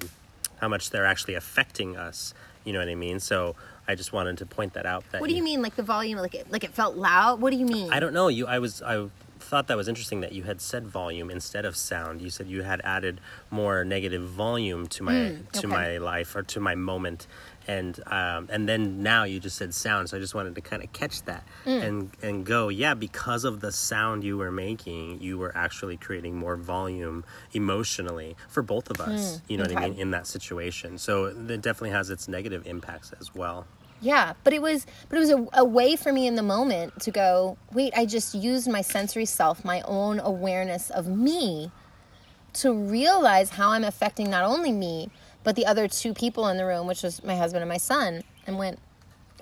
how 0.57 0.67
much 0.69 0.89
they're 0.89 1.05
actually 1.05 1.35
affecting 1.35 1.95
us. 1.97 2.33
You 2.63 2.71
know 2.73 2.79
what 2.79 2.87
I 2.89 2.95
mean? 2.95 3.19
So 3.19 3.55
I 3.87 3.95
just 3.95 4.13
wanted 4.13 4.37
to 4.37 4.45
point 4.45 4.73
that 4.73 4.85
out. 4.85 5.03
That 5.11 5.19
What 5.19 5.29
do 5.29 5.35
you 5.35 5.43
mean, 5.43 5.61
like 5.61 5.75
the 5.75 5.83
volume, 5.83 6.17
like 6.19 6.33
it, 6.35 6.49
like 6.49 6.63
it 6.63 6.73
felt 6.73 6.95
loud? 6.95 7.41
What 7.41 7.51
do 7.51 7.57
you 7.57 7.65
mean? 7.65 7.91
I 7.91 7.99
don't 7.99 8.13
know. 8.13 8.29
You, 8.29 8.47
I 8.47 8.59
was, 8.59 8.81
I 8.81 9.05
thought 9.43 9.67
that 9.67 9.77
was 9.77 9.87
interesting 9.87 10.21
that 10.21 10.31
you 10.31 10.43
had 10.43 10.61
said 10.61 10.87
volume 10.87 11.29
instead 11.29 11.65
of 11.65 11.75
sound. 11.75 12.21
You 12.21 12.29
said 12.29 12.47
you 12.47 12.63
had 12.63 12.81
added 12.83 13.21
more 13.51 13.83
negative 13.83 14.23
volume 14.23 14.87
to 14.87 15.03
my 15.03 15.13
mm, 15.13 15.51
to 15.51 15.59
okay. 15.59 15.67
my 15.67 15.97
life 15.97 16.35
or 16.35 16.43
to 16.43 16.59
my 16.59 16.75
moment, 16.75 17.27
and 17.67 17.99
um, 18.07 18.47
and 18.51 18.67
then 18.67 19.03
now 19.03 19.23
you 19.23 19.39
just 19.39 19.57
said 19.57 19.73
sound. 19.73 20.09
So 20.09 20.17
I 20.17 20.19
just 20.19 20.33
wanted 20.33 20.55
to 20.55 20.61
kind 20.61 20.83
of 20.83 20.91
catch 20.93 21.23
that 21.23 21.43
mm. 21.65 21.83
and 21.83 22.11
and 22.21 22.45
go, 22.45 22.69
yeah, 22.69 22.93
because 22.93 23.43
of 23.43 23.59
the 23.59 23.71
sound 23.71 24.23
you 24.23 24.37
were 24.37 24.51
making, 24.51 25.21
you 25.21 25.37
were 25.37 25.55
actually 25.55 25.97
creating 25.97 26.35
more 26.35 26.55
volume 26.55 27.23
emotionally 27.53 28.35
for 28.49 28.63
both 28.63 28.89
of 28.89 28.99
us. 28.99 29.37
Mm, 29.37 29.41
you 29.49 29.57
know 29.57 29.63
what 29.63 29.77
I 29.77 29.89
mean 29.89 29.99
in 29.99 30.11
that 30.11 30.27
situation. 30.27 30.97
So 30.97 31.25
it 31.25 31.61
definitely 31.61 31.91
has 31.91 32.09
its 32.09 32.27
negative 32.27 32.65
impacts 32.65 33.11
as 33.19 33.35
well. 33.35 33.67
Yeah, 34.03 34.33
but 34.43 34.51
it 34.51 34.61
was 34.61 34.85
but 35.07 35.15
it 35.15 35.19
was 35.19 35.29
a, 35.29 35.47
a 35.53 35.63
way 35.63 35.95
for 35.95 36.11
me 36.11 36.27
in 36.27 36.35
the 36.35 36.43
moment 36.43 36.99
to 37.03 37.11
go, 37.11 37.57
wait, 37.71 37.93
I 37.95 38.05
just 38.05 38.35
used 38.35 38.69
my 38.69 38.81
sensory 38.81 39.23
self, 39.23 39.63
my 39.63 39.81
own 39.83 40.19
awareness 40.19 40.89
of 40.89 41.07
me 41.07 41.71
to 42.55 42.73
realize 42.73 43.51
how 43.51 43.69
I'm 43.69 43.85
affecting 43.85 44.29
not 44.29 44.43
only 44.43 44.73
me, 44.73 45.09
but 45.45 45.55
the 45.55 45.65
other 45.65 45.87
two 45.87 46.13
people 46.13 46.49
in 46.49 46.57
the 46.57 46.65
room, 46.65 46.85
which 46.85 47.01
was 47.01 47.23
my 47.23 47.37
husband 47.37 47.61
and 47.61 47.69
my 47.69 47.77
son, 47.77 48.23
and 48.45 48.57
went, 48.57 48.77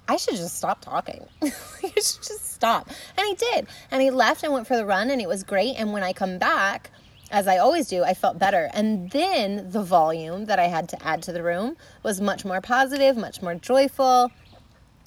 I 0.08 0.18
should 0.18 0.36
just 0.36 0.58
stop 0.58 0.80
talking. 0.80 1.26
I 1.42 1.50
should 1.96 2.24
just 2.24 2.54
stop. 2.54 2.88
And 3.18 3.28
he 3.28 3.34
did. 3.34 3.68
And 3.90 4.00
he 4.00 4.12
left 4.12 4.44
and 4.44 4.54
went 4.54 4.68
for 4.68 4.78
the 4.78 4.86
run, 4.86 5.10
and 5.10 5.20
it 5.20 5.28
was 5.28 5.44
great. 5.44 5.76
And 5.76 5.92
when 5.92 6.04
I 6.04 6.14
come 6.14 6.38
back, 6.38 6.92
as 7.32 7.48
I 7.48 7.58
always 7.58 7.88
do, 7.88 8.04
I 8.04 8.14
felt 8.14 8.38
better. 8.38 8.70
And 8.74 9.10
then 9.10 9.72
the 9.72 9.82
volume 9.82 10.46
that 10.46 10.60
I 10.60 10.68
had 10.68 10.88
to 10.90 11.04
add 11.04 11.24
to 11.24 11.32
the 11.32 11.42
room 11.42 11.78
was 12.04 12.22
much 12.22 12.46
more 12.46 12.62
positive, 12.62 13.18
much 13.18 13.42
more 13.42 13.56
joyful. 13.56 14.32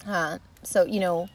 Uh, 0.06 0.38
so 0.62 0.84
you 0.84 1.00
know, 1.00 1.28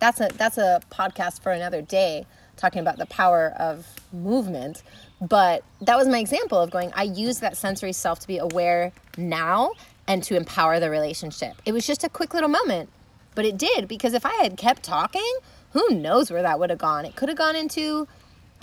that's 0.00 0.20
a 0.20 0.28
that's 0.36 0.58
a 0.58 0.80
podcast 0.90 1.42
for 1.42 1.52
another 1.52 1.82
day, 1.82 2.26
talking 2.56 2.80
about 2.80 2.98
the 2.98 3.06
power 3.06 3.54
of 3.58 3.86
movement. 4.12 4.82
But 5.20 5.64
that 5.80 5.96
was 5.96 6.08
my 6.08 6.18
example 6.18 6.58
of 6.58 6.70
going. 6.70 6.92
I 6.94 7.04
use 7.04 7.40
that 7.40 7.56
sensory 7.56 7.92
self 7.92 8.20
to 8.20 8.26
be 8.26 8.38
aware 8.38 8.92
now 9.16 9.72
and 10.06 10.22
to 10.24 10.36
empower 10.36 10.78
the 10.80 10.90
relationship. 10.90 11.54
It 11.64 11.72
was 11.72 11.86
just 11.86 12.04
a 12.04 12.08
quick 12.08 12.34
little 12.34 12.48
moment, 12.48 12.90
but 13.34 13.44
it 13.44 13.56
did 13.56 13.88
because 13.88 14.14
if 14.14 14.24
I 14.26 14.34
had 14.34 14.56
kept 14.56 14.82
talking, 14.82 15.38
who 15.72 15.88
knows 15.90 16.30
where 16.30 16.42
that 16.42 16.58
would 16.58 16.70
have 16.70 16.78
gone? 16.78 17.04
It 17.04 17.16
could 17.16 17.28
have 17.28 17.38
gone 17.38 17.56
into, 17.56 18.06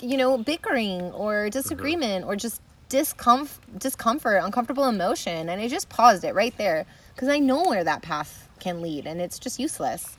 you 0.01 0.17
know, 0.17 0.37
bickering 0.37 1.11
or 1.11 1.49
disagreement 1.49 2.25
or 2.25 2.35
just 2.35 2.61
discomfort, 2.89 3.79
discomfort, 3.79 4.43
uncomfortable 4.43 4.85
emotion, 4.85 5.49
and 5.49 5.61
I 5.61 5.67
just 5.67 5.89
paused 5.89 6.23
it 6.23 6.35
right 6.35 6.55
there 6.57 6.85
because 7.13 7.29
I 7.29 7.39
know 7.39 7.63
where 7.63 7.83
that 7.83 8.01
path 8.01 8.47
can 8.63 8.81
lead, 8.81 9.05
and 9.05 9.21
it's 9.21 9.37
just 9.37 9.59
useless. 9.59 10.17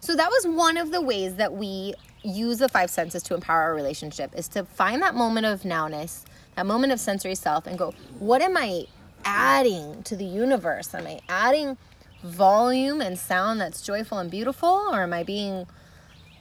So 0.00 0.14
that 0.14 0.28
was 0.30 0.46
one 0.46 0.76
of 0.76 0.92
the 0.92 1.00
ways 1.00 1.36
that 1.36 1.54
we 1.54 1.94
use 2.22 2.58
the 2.58 2.68
five 2.68 2.90
senses 2.90 3.22
to 3.24 3.34
empower 3.34 3.62
our 3.62 3.74
relationship 3.74 4.30
is 4.34 4.48
to 4.48 4.64
find 4.64 5.00
that 5.02 5.14
moment 5.14 5.46
of 5.46 5.62
nowness, 5.62 6.24
that 6.54 6.66
moment 6.66 6.92
of 6.92 7.00
sensory 7.00 7.34
self, 7.34 7.66
and 7.66 7.78
go, 7.78 7.92
what 8.18 8.42
am 8.42 8.56
I 8.56 8.86
adding 9.24 10.02
to 10.04 10.16
the 10.16 10.24
universe? 10.24 10.94
Am 10.94 11.06
I 11.06 11.20
adding 11.28 11.76
volume 12.22 13.00
and 13.00 13.18
sound 13.18 13.60
that's 13.60 13.82
joyful 13.82 14.18
and 14.18 14.30
beautiful, 14.30 14.68
or 14.68 15.02
am 15.02 15.12
I 15.12 15.22
being 15.22 15.66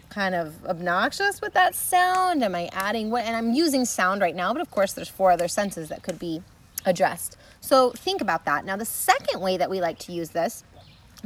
kind 0.09 0.35
of 0.35 0.65
obnoxious 0.65 1.41
with 1.41 1.53
that 1.53 1.75
sound? 1.75 2.43
Am 2.43 2.55
I 2.55 2.69
adding 2.71 3.09
what? 3.09 3.25
And 3.25 3.35
I'm 3.35 3.53
using 3.53 3.85
sound 3.85 4.21
right 4.21 4.35
now, 4.35 4.53
but 4.53 4.61
of 4.61 4.71
course, 4.71 4.93
there's 4.93 5.09
four 5.09 5.31
other 5.31 5.47
senses 5.47 5.89
that 5.89 6.03
could 6.03 6.19
be 6.19 6.41
addressed. 6.85 7.37
So 7.61 7.91
think 7.91 8.21
about 8.21 8.45
that. 8.45 8.63
Now, 8.65 8.77
the 8.77 8.85
second 8.85 9.41
way 9.41 9.57
that 9.57 9.69
we 9.69 9.81
like 9.81 9.97
to 9.99 10.11
use 10.11 10.29
this, 10.29 10.63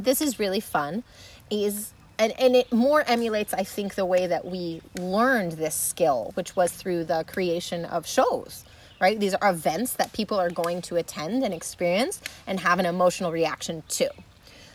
this 0.04 0.22
is 0.22 0.40
really 0.40 0.60
fun, 0.60 1.04
is 1.50 1.94
and, 2.18 2.34
and 2.38 2.56
it 2.56 2.72
more 2.74 3.04
emulates, 3.08 3.54
I 3.54 3.64
think, 3.64 3.96
the 3.96 4.06
way 4.06 4.28
that 4.28 4.46
we 4.46 4.82
learned 5.00 5.54
this 5.54 5.76
skill, 5.76 6.32
which 6.34 6.56
was 6.56 6.72
through 6.72 7.06
the 7.06 7.24
creation 7.26 7.86
of 7.86 8.06
shows. 8.06 8.66
Right? 9.00 9.18
These 9.18 9.34
are 9.34 9.50
events 9.50 9.94
that 9.94 10.12
people 10.12 10.38
are 10.38 10.50
going 10.50 10.82
to 10.84 10.98
attend 10.98 11.46
and 11.46 11.54
experience 11.54 12.20
and 12.46 12.60
have 12.60 12.80
an 12.80 12.86
emotional 12.86 13.32
reaction 13.32 13.82
to. 13.90 14.10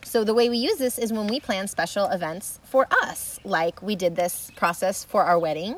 So 0.03 0.25
the 0.25 0.33
way 0.33 0.49
we 0.49 0.57
use 0.57 0.79
this 0.79 0.99
is 0.99 1.13
when 1.13 1.27
we 1.27 1.41
plan 1.41 1.69
special 1.69 2.07
events 2.07 2.59
for 2.65 2.87
us, 3.03 3.39
like 3.45 3.83
we 3.83 3.97
did 3.97 4.17
this 4.17 4.51
process 4.57 5.05
for 5.05 5.25
our 5.25 5.39
wedding. 5.39 5.77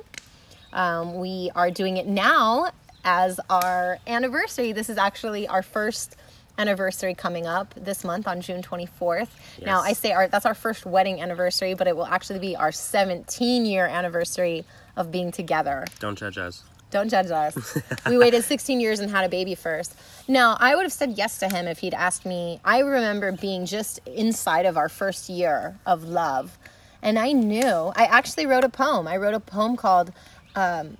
Um, 0.72 1.14
we 1.14 1.50
are 1.56 1.72
doing 1.72 1.96
it 1.96 2.06
now 2.06 2.70
as 3.04 3.40
our 3.50 3.98
anniversary. 4.06 4.72
This 4.72 4.90
is 4.90 4.98
actually 4.98 5.48
our 5.48 5.62
first 5.62 6.16
anniversary 6.58 7.14
coming 7.14 7.46
up 7.46 7.74
this 7.76 8.04
month 8.04 8.26
on 8.26 8.40
June 8.40 8.62
24th. 8.62 9.28
Now 9.64 9.80
I 9.80 9.92
say 9.92 10.12
our 10.12 10.28
that's 10.28 10.46
our 10.46 10.54
first 10.54 10.86
wedding 10.86 11.20
anniversary, 11.20 11.74
but 11.74 11.86
it 11.86 11.96
will 11.96 12.06
actually 12.06 12.38
be 12.38 12.56
our 12.56 12.72
17 12.72 13.66
year 13.66 13.86
anniversary 13.86 14.64
of 14.96 15.10
being 15.10 15.32
together. 15.32 15.84
Don't 16.00 16.18
judge 16.18 16.38
us. 16.38 16.64
Don't 16.90 17.08
judge 17.08 17.30
us. 17.30 17.78
we 18.06 18.16
waited 18.16 18.44
16 18.44 18.80
years 18.80 19.00
and 19.00 19.10
had 19.10 19.24
a 19.24 19.28
baby 19.28 19.54
first. 19.54 19.94
Now, 20.28 20.56
I 20.58 20.74
would 20.74 20.84
have 20.84 20.92
said 20.92 21.18
yes 21.18 21.38
to 21.40 21.48
him 21.48 21.66
if 21.66 21.80
he'd 21.80 21.94
asked 21.94 22.24
me. 22.24 22.60
I 22.64 22.78
remember 22.78 23.32
being 23.32 23.66
just 23.66 23.98
inside 24.06 24.66
of 24.66 24.76
our 24.76 24.88
first 24.88 25.28
year 25.28 25.78
of 25.84 26.04
love. 26.04 26.56
And 27.02 27.18
I 27.18 27.32
knew, 27.32 27.92
I 27.94 28.04
actually 28.04 28.46
wrote 28.46 28.64
a 28.64 28.68
poem. 28.68 29.08
I 29.08 29.16
wrote 29.16 29.34
a 29.34 29.40
poem 29.40 29.76
called, 29.76 30.12
um, 30.54 30.96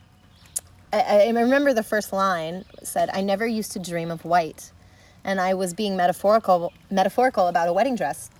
I, 0.92 1.26
I 1.26 1.28
remember 1.28 1.72
the 1.72 1.82
first 1.82 2.12
line 2.12 2.64
said, 2.82 3.08
I 3.12 3.20
never 3.20 3.46
used 3.46 3.72
to 3.72 3.78
dream 3.78 4.10
of 4.10 4.24
white. 4.24 4.72
And 5.26 5.40
I 5.40 5.52
was 5.54 5.74
being 5.74 5.96
metaphorical, 5.96 6.72
metaphorical 6.90 7.48
about 7.48 7.68
a 7.68 7.72
wedding 7.74 7.96
dress. 7.96 8.30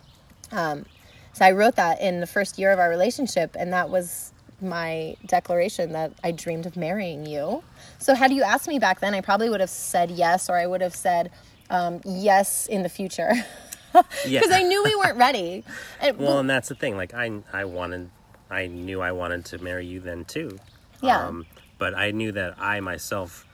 Um, 0.53 0.87
so 1.35 1.45
I 1.45 1.51
wrote 1.51 1.77
that 1.77 2.01
in 2.01 2.21
the 2.21 2.27
first 2.27 2.59
year 2.59 2.73
of 2.73 2.79
our 2.79 2.89
relationship, 2.89 3.57
and 3.59 3.73
that 3.75 3.91
was 3.91 4.33
my 4.63 5.17
declaration 5.27 5.93
that 5.93 6.13
I 6.25 6.31
dreamed 6.31 6.65
of 6.65 6.77
marrying 6.77 7.27
you. 7.27 7.63
So 7.99 8.15
had 8.15 8.33
you 8.33 8.43
asked 8.43 8.69
me 8.69 8.79
back 8.79 9.01
then, 9.01 9.13
I 9.15 9.21
probably 9.21 9.51
would 9.51 9.61
have 9.61 9.69
said 9.69 10.11
yes, 10.11 10.49
or 10.49 10.57
I 10.57 10.67
would 10.67 10.81
have 10.81 10.95
said 10.95 11.31
um, 11.69 12.01
yes 12.07 12.67
in 12.67 12.83
the 12.83 12.89
future, 12.89 13.33
Yeah. 14.25 14.41
because 14.41 14.53
I 14.53 14.63
knew 14.63 14.83
we 14.85 14.95
weren't 14.95 15.19
ready. 15.19 15.65
And, 16.01 16.19
Well, 16.19 16.39
and 16.39 16.49
that's 16.49 16.69
the 16.69 16.75
thing. 16.75 16.97
Like 16.97 17.13
I, 17.13 17.43
I 17.53 17.65
wanted, 17.67 18.11
I 18.49 18.67
knew 18.69 19.03
I 19.03 19.13
wanted 19.13 19.45
to 19.47 19.59
marry 19.59 19.85
you 19.87 20.01
then 20.01 20.25
too. 20.25 20.59
Yeah. 21.03 21.27
Um, 21.27 21.47
but 21.79 21.95
I 21.95 22.13
knew 22.13 22.33
that 22.33 22.55
I 22.59 22.81
myself, 22.81 23.47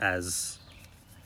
as 0.00 0.58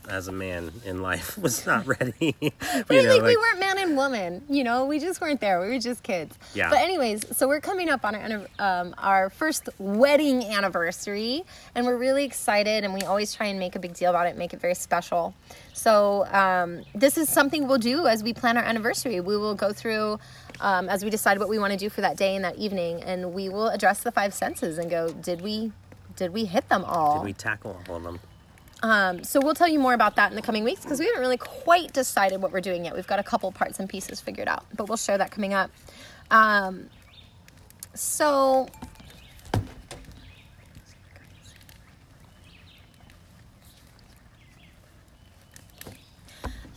as 0.09 0.27
a 0.27 0.31
man 0.31 0.71
in 0.85 1.01
life 1.01 1.37
was 1.41 1.65
not 1.65 1.85
ready. 1.87 2.35
you 2.41 2.51
But 2.87 2.89
know, 2.89 3.01
like, 3.17 3.23
we 3.23 3.37
weren't 3.37 3.59
man 3.59 3.77
and 3.77 3.97
woman, 3.97 4.43
you 4.49 4.63
know, 4.63 4.85
we 4.85 4.99
just 4.99 5.21
weren't 5.21 5.41
there. 5.41 5.61
We 5.61 5.69
were 5.69 5.79
just 5.79 6.03
kids. 6.03 6.37
Yeah. 6.53 6.69
But 6.69 6.79
anyways, 6.79 7.35
so 7.37 7.47
we're 7.47 7.61
coming 7.61 7.89
up 7.89 8.05
on 8.05 8.15
our, 8.15 8.47
um, 8.59 8.95
our 8.97 9.29
first 9.29 9.69
wedding 9.79 10.43
anniversary, 10.43 11.43
and 11.73 11.85
we're 11.85 11.97
really 11.97 12.23
excited. 12.25 12.83
And 12.83 12.93
we 12.93 13.01
always 13.01 13.33
try 13.33 13.47
and 13.47 13.59
make 13.59 13.75
a 13.75 13.79
big 13.79 13.93
deal 13.93 14.09
about 14.09 14.27
it, 14.27 14.37
make 14.37 14.53
it 14.53 14.61
very 14.61 14.75
special. 14.75 15.33
So 15.73 16.25
um, 16.27 16.83
this 16.93 17.17
is 17.17 17.29
something 17.29 17.67
we'll 17.67 17.77
do 17.77 18.07
as 18.07 18.23
we 18.23 18.33
plan 18.33 18.57
our 18.57 18.63
anniversary. 18.63 19.19
We 19.19 19.37
will 19.37 19.55
go 19.55 19.73
through. 19.73 20.19
Um, 20.61 20.87
as 20.87 21.03
we 21.03 21.09
decide 21.09 21.37
what 21.37 21.49
we 21.49 21.59
want 21.59 21.73
to 21.73 21.77
do 21.77 21.89
for 21.89 21.99
that 21.99 22.15
day 22.15 22.33
and 22.33 22.45
that 22.45 22.55
evening, 22.55 23.03
and 23.03 23.33
we 23.33 23.49
will 23.49 23.67
address 23.67 24.03
the 24.03 24.11
five 24.11 24.33
senses 24.33 24.77
and 24.77 24.89
go, 24.89 25.11
did 25.11 25.41
we, 25.41 25.73
did 26.15 26.31
we 26.31 26.45
hit 26.45 26.69
them 26.69 26.85
all? 26.85 27.19
Did 27.19 27.25
we 27.25 27.33
tackle 27.33 27.77
all 27.89 27.97
of 27.97 28.03
them? 28.03 28.19
Um, 28.83 29.23
so 29.23 29.39
we'll 29.41 29.55
tell 29.55 29.67
you 29.67 29.79
more 29.79 29.93
about 29.93 30.15
that 30.17 30.31
in 30.31 30.35
the 30.35 30.41
coming 30.41 30.63
weeks 30.63 30.81
because 30.81 30.99
we 30.99 31.05
haven't 31.05 31.21
really 31.21 31.37
quite 31.37 31.93
decided 31.93 32.41
what 32.41 32.51
we're 32.51 32.61
doing 32.61 32.85
yet. 32.85 32.95
We've 32.95 33.07
got 33.07 33.19
a 33.19 33.23
couple 33.23 33.51
parts 33.51 33.79
and 33.79 33.89
pieces 33.89 34.21
figured 34.21 34.47
out, 34.47 34.65
but 34.75 34.87
we'll 34.87 34.97
share 34.97 35.17
that 35.17 35.31
coming 35.31 35.53
up. 35.53 35.71
Um, 36.29 36.89
so 37.93 38.67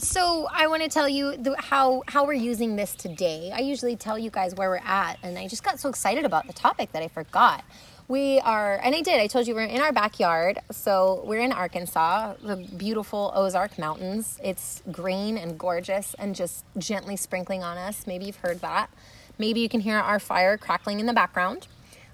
So 0.00 0.48
I 0.50 0.68
want 0.68 0.82
to 0.82 0.88
tell 0.88 1.08
you 1.08 1.36
the, 1.36 1.54
how 1.58 2.02
how 2.06 2.24
we're 2.24 2.32
using 2.32 2.76
this 2.76 2.94
today. 2.94 3.52
I 3.54 3.60
usually 3.60 3.94
tell 3.94 4.18
you 4.18 4.30
guys 4.30 4.54
where 4.54 4.70
we're 4.70 4.80
at, 4.84 5.18
and 5.22 5.38
I 5.38 5.46
just 5.48 5.62
got 5.62 5.78
so 5.78 5.88
excited 5.88 6.24
about 6.24 6.46
the 6.46 6.52
topic 6.52 6.92
that 6.92 7.02
I 7.02 7.08
forgot. 7.08 7.62
We 8.08 8.40
are, 8.40 8.80
and 8.82 8.94
I 8.94 9.02
did. 9.02 9.20
I 9.20 9.26
told 9.26 9.46
you 9.46 9.54
we're 9.54 9.64
in 9.64 9.82
our 9.82 9.92
backyard. 9.92 10.60
So 10.70 11.22
we're 11.26 11.40
in 11.40 11.52
Arkansas, 11.52 12.34
the 12.42 12.56
beautiful 12.56 13.30
Ozark 13.34 13.78
Mountains. 13.78 14.38
It's 14.42 14.82
green 14.90 15.36
and 15.36 15.58
gorgeous, 15.58 16.14
and 16.18 16.34
just 16.34 16.64
gently 16.78 17.16
sprinkling 17.16 17.62
on 17.62 17.76
us. 17.76 18.06
Maybe 18.06 18.24
you've 18.24 18.36
heard 18.36 18.60
that. 18.60 18.88
Maybe 19.36 19.60
you 19.60 19.68
can 19.68 19.80
hear 19.80 19.98
our 19.98 20.18
fire 20.18 20.56
crackling 20.56 21.00
in 21.00 21.06
the 21.06 21.12
background. 21.12 21.66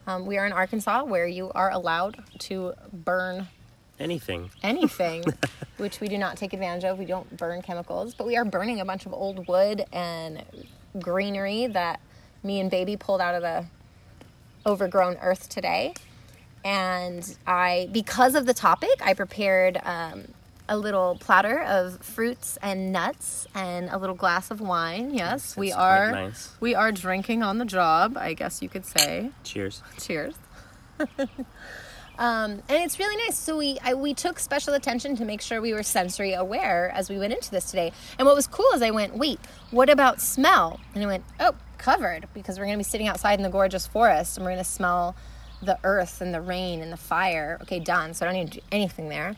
Um, 0.09 0.27
we 0.27 0.37
are 0.37 0.45
in 0.45 0.53
Arkansas, 0.53 1.05
where 1.05 1.29
you 1.29 1.53
are 1.55 1.71
allowed 1.71 2.25
to 2.41 2.75
burn 2.93 3.47
Anything. 4.01 4.51
anything, 4.65 5.23
which 5.77 6.01
we 6.01 6.09
do 6.09 6.19
not 6.19 6.37
take 6.37 6.53
advantage 6.53 6.83
of. 6.85 6.99
We 6.99 7.05
don't 7.05 7.37
burn 7.37 7.63
chemicals, 7.63 8.15
but 8.15 8.27
we 8.27 8.37
are 8.37 8.45
burning 8.45 8.81
a 8.81 8.85
bunch 8.85 9.07
of 9.07 9.15
old 9.15 9.47
wood 9.47 9.85
and 9.93 10.43
greenery 10.99 11.69
that 11.69 12.01
me 12.43 12.59
and 12.59 12.69
baby 12.69 12.97
pulled 12.97 13.21
out 13.21 13.37
of 13.37 13.43
the 13.43 13.65
overgrown 14.67 15.17
earth 15.21 15.49
today. 15.49 15.95
And 16.65 17.37
I, 17.47 17.89
because 17.93 18.35
of 18.35 18.47
the 18.47 18.55
topic, 18.55 19.01
I 19.03 19.13
prepared 19.13 19.79
um, 19.85 20.29
a 20.69 20.79
little 20.79 21.17
platter 21.21 21.61
of 21.61 22.01
fruits 22.01 22.59
and 22.63 22.91
nuts 22.91 23.47
and 23.55 23.91
a 23.91 23.99
little 23.99 24.15
glass 24.15 24.51
of 24.51 24.61
wine. 24.61 25.13
Yes, 25.13 25.57
we 25.57 25.73
are. 25.73 26.13
nice. 26.13 26.53
We 26.61 26.75
are 26.75 26.91
drinking 26.91 27.43
on 27.43 27.59
the 27.59 27.67
job, 27.67 28.17
I 28.17 28.33
guess 28.33 28.63
you 28.63 28.69
could 28.69 28.87
say. 28.87 29.31
Cheers. 29.43 29.83
Cheers. 30.01 30.35
um, 31.19 31.29
and 32.19 32.63
it's 32.69 32.99
really 32.99 33.17
nice. 33.25 33.37
So 33.37 33.59
we 33.59 33.79
I, 33.83 33.93
we 33.93 34.15
took 34.15 34.39
special 34.39 34.73
attention 34.73 35.17
to 35.17 35.25
make 35.27 35.43
sure 35.43 35.61
we 35.61 35.75
were 35.75 35.83
sensory 35.83 36.33
aware 36.33 36.91
as 36.95 37.11
we 37.11 37.19
went 37.19 37.35
into 37.35 37.51
this 37.51 37.71
today. 37.71 37.93
And 38.19 38.25
what 38.25 38.35
was 38.35 38.47
cool 38.47 38.67
is 38.75 38.81
I 38.81 38.91
went, 38.91 39.17
wait, 39.17 39.39
what 39.71 39.91
about 39.91 40.23
smell? 40.23 40.81
And 40.95 41.05
I 41.05 41.07
went, 41.07 41.25
oh, 41.41 41.55
covered 41.85 42.27
because 42.33 42.59
we're 42.59 42.65
going 42.65 42.79
to 42.79 42.85
be 42.85 42.89
sitting 42.89 43.09
outside 43.09 43.39
in 43.39 43.43
the 43.43 43.51
gorgeous 43.51 43.87
forest 43.87 44.39
and 44.39 44.45
we're 44.45 44.53
going 44.53 44.65
to 44.65 44.71
smell 44.71 45.15
the 45.63 45.79
earth 45.85 46.23
and 46.23 46.33
the 46.33 46.41
rain 46.41 46.81
and 46.81 46.91
the 46.91 46.97
fire. 46.97 47.59
Okay, 47.63 47.79
done. 47.79 48.15
So 48.15 48.25
I 48.25 48.33
don't 48.33 48.41
need 48.41 48.53
to 48.53 48.61
do 48.61 48.67
anything 48.73 49.11
there. 49.11 49.37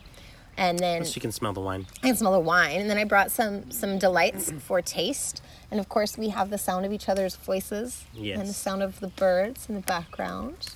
And 0.55 0.79
then 0.79 1.03
She 1.03 1.19
can 1.19 1.33
smell 1.33 1.51
the 1.53 1.59
wine. 1.59 1.85
I 2.01 2.07
can 2.07 2.15
smell 2.15 2.31
the 2.31 2.39
wine, 2.39 2.81
and 2.81 2.89
then 2.89 2.97
I 2.97 3.03
brought 3.03 3.29
some 3.29 3.69
some 3.69 3.99
delights 3.99 4.51
for 4.59 4.81
taste, 4.81 5.43
and 5.69 5.79
of 5.79 5.87
course 5.87 6.17
we 6.17 6.29
have 6.29 6.49
the 6.49 6.57
sound 6.57 6.83
of 6.83 6.91
each 6.91 7.07
other's 7.07 7.35
voices 7.35 8.05
yes. 8.11 8.39
and 8.39 8.49
the 8.49 8.53
sound 8.53 8.81
of 8.81 8.99
the 8.99 9.09
birds 9.09 9.69
in 9.69 9.75
the 9.75 9.81
background, 9.81 10.73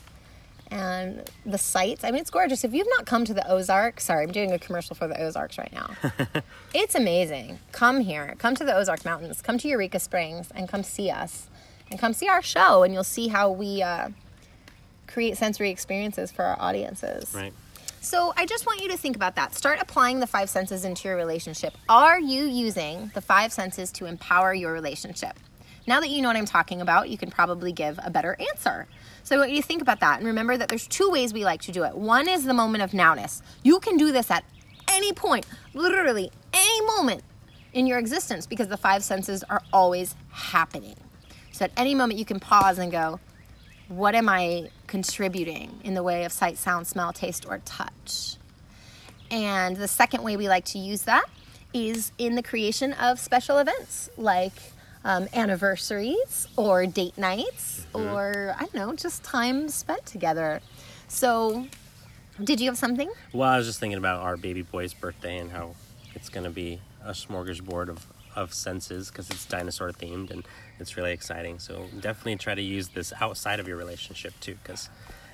and 0.71 1.29
the 1.45 1.57
sights. 1.57 2.03
I 2.03 2.11
mean, 2.11 2.21
it's 2.21 2.29
gorgeous. 2.29 2.63
If 2.63 2.73
you've 2.73 2.87
not 2.95 3.05
come 3.05 3.25
to 3.25 3.33
the 3.33 3.47
Ozarks, 3.49 4.05
sorry, 4.05 4.23
I'm 4.23 4.31
doing 4.31 4.51
a 4.51 4.59
commercial 4.59 4.95
for 4.95 5.07
the 5.07 5.19
Ozarks 5.19 5.57
right 5.57 5.73
now. 5.73 5.89
it's 6.73 6.93
amazing. 6.95 7.59
Come 7.71 7.99
here. 7.99 8.35
Come 8.37 8.55
to 8.55 8.63
the 8.63 8.75
Ozark 8.75 9.03
Mountains. 9.03 9.41
Come 9.41 9.57
to 9.57 9.67
Eureka 9.67 9.99
Springs 9.99 10.49
and 10.55 10.69
come 10.69 10.83
see 10.83 11.09
us, 11.09 11.49
and 11.91 11.99
come 11.99 12.13
see 12.13 12.27
our 12.27 12.41
show, 12.41 12.83
and 12.83 12.93
you'll 12.93 13.03
see 13.03 13.27
how 13.27 13.51
we 13.51 13.83
uh, 13.83 14.09
create 15.07 15.37
sensory 15.37 15.69
experiences 15.69 16.31
for 16.31 16.43
our 16.43 16.59
audiences. 16.59 17.33
Right. 17.35 17.53
So 17.99 18.33
I 18.35 18.47
just 18.47 18.65
want 18.65 18.81
you 18.81 18.89
to 18.89 18.97
think 18.97 19.15
about 19.15 19.35
that. 19.35 19.53
Start 19.53 19.77
applying 19.79 20.19
the 20.19 20.25
five 20.25 20.49
senses 20.49 20.85
into 20.85 21.07
your 21.07 21.17
relationship. 21.17 21.77
Are 21.87 22.19
you 22.19 22.45
using 22.45 23.11
the 23.13 23.21
five 23.21 23.53
senses 23.53 23.91
to 23.93 24.05
empower 24.05 24.55
your 24.55 24.73
relationship? 24.73 25.37
Now 25.85 25.99
that 25.99 26.09
you 26.09 26.21
know 26.21 26.29
what 26.29 26.37
I'm 26.37 26.45
talking 26.45 26.81
about, 26.81 27.09
you 27.09 27.17
can 27.17 27.29
probably 27.29 27.71
give 27.71 27.99
a 28.03 28.09
better 28.09 28.35
answer. 28.39 28.87
So 29.23 29.35
I 29.35 29.39
want 29.39 29.51
you 29.51 29.61
to 29.61 29.67
think 29.67 29.83
about 29.83 29.99
that 29.99 30.17
and 30.17 30.25
remember 30.25 30.57
that 30.57 30.67
there's 30.69 30.87
two 30.87 31.11
ways 31.11 31.33
we 31.33 31.43
like 31.43 31.61
to 31.63 31.71
do 31.71 31.83
it. 31.83 31.95
One 31.95 32.27
is 32.27 32.43
the 32.43 32.53
moment 32.53 32.83
of 32.83 32.91
nowness. 32.91 33.41
You 33.63 33.79
can 33.79 33.97
do 33.97 34.11
this 34.11 34.31
at 34.31 34.43
any 34.87 35.13
point, 35.13 35.45
literally 35.73 36.31
any 36.53 36.85
moment 36.85 37.23
in 37.73 37.85
your 37.85 37.99
existence 37.99 38.47
because 38.47 38.67
the 38.67 38.77
five 38.77 39.03
senses 39.03 39.43
are 39.43 39.61
always 39.71 40.15
happening. 40.31 40.95
So 41.61 41.65
at 41.65 41.71
any 41.77 41.93
moment 41.93 42.17
you 42.17 42.25
can 42.25 42.39
pause 42.39 42.79
and 42.79 42.91
go, 42.91 43.19
what 43.87 44.15
am 44.15 44.27
I 44.27 44.71
contributing 44.87 45.79
in 45.83 45.93
the 45.93 46.01
way 46.01 46.23
of 46.23 46.31
sight, 46.31 46.57
sound, 46.57 46.87
smell, 46.87 47.13
taste, 47.13 47.45
or 47.47 47.59
touch? 47.65 48.37
And 49.29 49.77
the 49.77 49.87
second 49.87 50.23
way 50.23 50.37
we 50.37 50.49
like 50.49 50.65
to 50.65 50.79
use 50.79 51.03
that 51.03 51.25
is 51.71 52.13
in 52.17 52.33
the 52.33 52.41
creation 52.41 52.93
of 52.93 53.19
special 53.19 53.59
events 53.59 54.09
like 54.17 54.53
um, 55.05 55.27
anniversaries 55.35 56.47
or 56.57 56.87
date 56.87 57.15
nights 57.15 57.85
or 57.93 58.55
I 58.57 58.61
don't 58.61 58.73
know, 58.73 58.95
just 58.95 59.23
time 59.23 59.69
spent 59.69 60.03
together. 60.07 60.61
So, 61.09 61.67
did 62.43 62.59
you 62.59 62.69
have 62.69 62.77
something? 62.79 63.11
Well, 63.33 63.47
I 63.47 63.57
was 63.57 63.67
just 63.67 63.79
thinking 63.79 63.99
about 63.99 64.21
our 64.21 64.35
baby 64.35 64.63
boy's 64.63 64.95
birthday 64.95 65.37
and 65.37 65.51
how 65.51 65.75
it's 66.15 66.29
going 66.29 66.45
to 66.45 66.49
be 66.49 66.81
a 67.05 67.11
smorgasbord 67.11 67.89
of, 67.89 68.07
of 68.35 68.53
senses 68.53 69.09
because 69.09 69.29
it's 69.29 69.45
dinosaur 69.45 69.91
themed 69.91 70.31
and 70.31 70.45
it's 70.79 70.97
really 70.97 71.11
exciting. 71.11 71.59
So 71.59 71.87
definitely 71.99 72.37
try 72.37 72.55
to 72.55 72.61
use 72.61 72.89
this 72.89 73.13
outside 73.19 73.59
of 73.59 73.67
your 73.67 73.77
relationship 73.77 74.33
too 74.39 74.57
because 74.63 74.89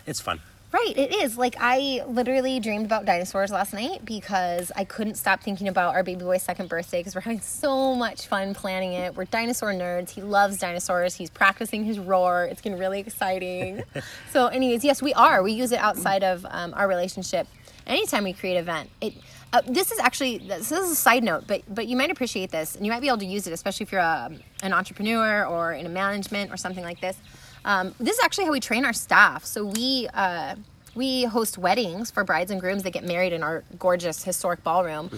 it's 0.05 0.19
fun. 0.19 0.41
Right, 0.69 0.97
it 0.97 1.15
is. 1.15 1.37
Like 1.37 1.55
I 1.59 2.03
literally 2.07 2.59
dreamed 2.59 2.85
about 2.85 3.05
dinosaurs 3.05 3.51
last 3.51 3.73
night 3.73 4.03
because 4.03 4.69
I 4.75 4.83
couldn't 4.83 5.15
stop 5.15 5.41
thinking 5.41 5.69
about 5.69 5.95
our 5.95 6.03
baby 6.03 6.25
boy's 6.25 6.43
second 6.43 6.67
birthday 6.67 6.99
because 6.99 7.15
we're 7.15 7.21
having 7.21 7.39
so 7.39 7.95
much 7.95 8.27
fun 8.27 8.53
planning 8.53 8.91
it. 8.91 9.15
We're 9.15 9.25
dinosaur 9.25 9.71
nerds. 9.71 10.09
He 10.09 10.21
loves 10.21 10.57
dinosaurs. 10.57 11.15
He's 11.15 11.29
practicing 11.29 11.85
his 11.85 11.97
roar. 11.97 12.43
It's 12.51 12.59
getting 12.59 12.77
really 12.77 12.99
exciting. 12.99 13.83
so, 14.33 14.47
anyways, 14.47 14.83
yes, 14.83 15.01
we 15.01 15.13
are. 15.13 15.41
We 15.41 15.53
use 15.53 15.71
it 15.71 15.79
outside 15.79 16.23
of 16.23 16.45
um, 16.49 16.73
our 16.73 16.87
relationship. 16.87 17.47
Anytime 17.85 18.25
we 18.25 18.33
create 18.33 18.57
an 18.57 18.63
event, 18.63 18.89
it. 18.99 19.13
Uh, 19.53 19.61
this 19.67 19.91
is 19.91 19.99
actually 19.99 20.39
this 20.39 20.71
is 20.71 20.91
a 20.91 20.95
side 20.95 21.23
note, 21.23 21.45
but 21.47 21.61
but 21.73 21.87
you 21.87 21.95
might 21.95 22.11
appreciate 22.11 22.51
this, 22.51 22.75
and 22.75 22.85
you 22.85 22.91
might 22.91 22.99
be 22.99 23.07
able 23.07 23.17
to 23.19 23.25
use 23.25 23.47
it, 23.47 23.53
especially 23.53 23.85
if 23.85 23.91
you're 23.91 24.01
a, 24.01 24.31
an 24.61 24.73
entrepreneur 24.73 25.45
or 25.45 25.73
in 25.73 25.85
a 25.85 25.89
management 25.89 26.51
or 26.51 26.57
something 26.57 26.83
like 26.83 26.99
this. 26.99 27.17
Um, 27.63 27.95
this 27.99 28.17
is 28.17 28.23
actually 28.23 28.45
how 28.45 28.51
we 28.51 28.59
train 28.59 28.85
our 28.85 28.93
staff. 28.93 29.45
So 29.45 29.65
we 29.65 30.07
uh, 30.13 30.55
we 30.97 31.25
host 31.25 31.57
weddings 31.59 32.09
for 32.09 32.23
brides 32.23 32.49
and 32.49 32.59
grooms 32.59 32.81
that 32.83 32.91
get 32.91 33.03
married 33.03 33.31
in 33.31 33.43
our 33.43 33.63
gorgeous 33.77 34.23
historic 34.23 34.63
ballroom. 34.63 35.09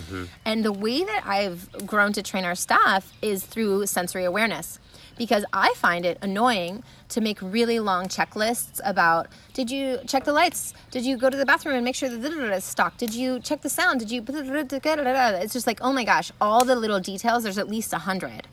And 0.44 0.63
the 0.63 0.74
way 0.74 1.04
that 1.06 1.24
I've 1.26 1.88
grown 1.88 2.12
to 2.13 2.22
train 2.22 2.44
our 2.44 2.54
staff 2.54 3.13
is 3.22 3.46
through 3.46 3.86
sensory 3.86 4.26
awareness. 4.26 4.78
Because 5.18 5.44
I 5.52 5.74
find 5.76 6.06
it 6.06 6.18
annoying 6.22 6.84
to 7.10 7.22
make 7.22 7.42
really 7.42 7.80
long 7.80 8.08
checklists 8.08 8.80
about 8.86 9.28
did 9.54 9.70
you 9.72 10.00
check 10.06 10.24
the 10.24 10.32
lights? 10.34 10.74
Did 10.92 11.06
you 11.06 11.18
go 11.18 11.30
to 11.30 11.36
the 11.36 11.46
bathroom 11.46 11.76
and 11.76 11.84
make 11.84 11.96
sure 11.96 12.10
the 12.10 12.54
is 12.54 12.63
stocked? 12.63 13.00
Did 13.00 13.13
you 13.13 13.39
check 13.39 13.62
the 13.62 13.70
sound? 13.70 14.00
Did 14.00 14.12
you? 14.12 14.24
It's 14.28 15.54
just 15.54 15.68
like, 15.68 15.80
oh 15.82 15.92
my 15.92 16.06
gosh, 16.06 16.32
all 16.39 16.63
the 16.63 16.76
little 16.76 17.00
details, 17.02 17.44
there's 17.44 17.58
at 17.58 17.68
least 17.68 17.92
a 17.92 17.98
hundred. 17.98 18.48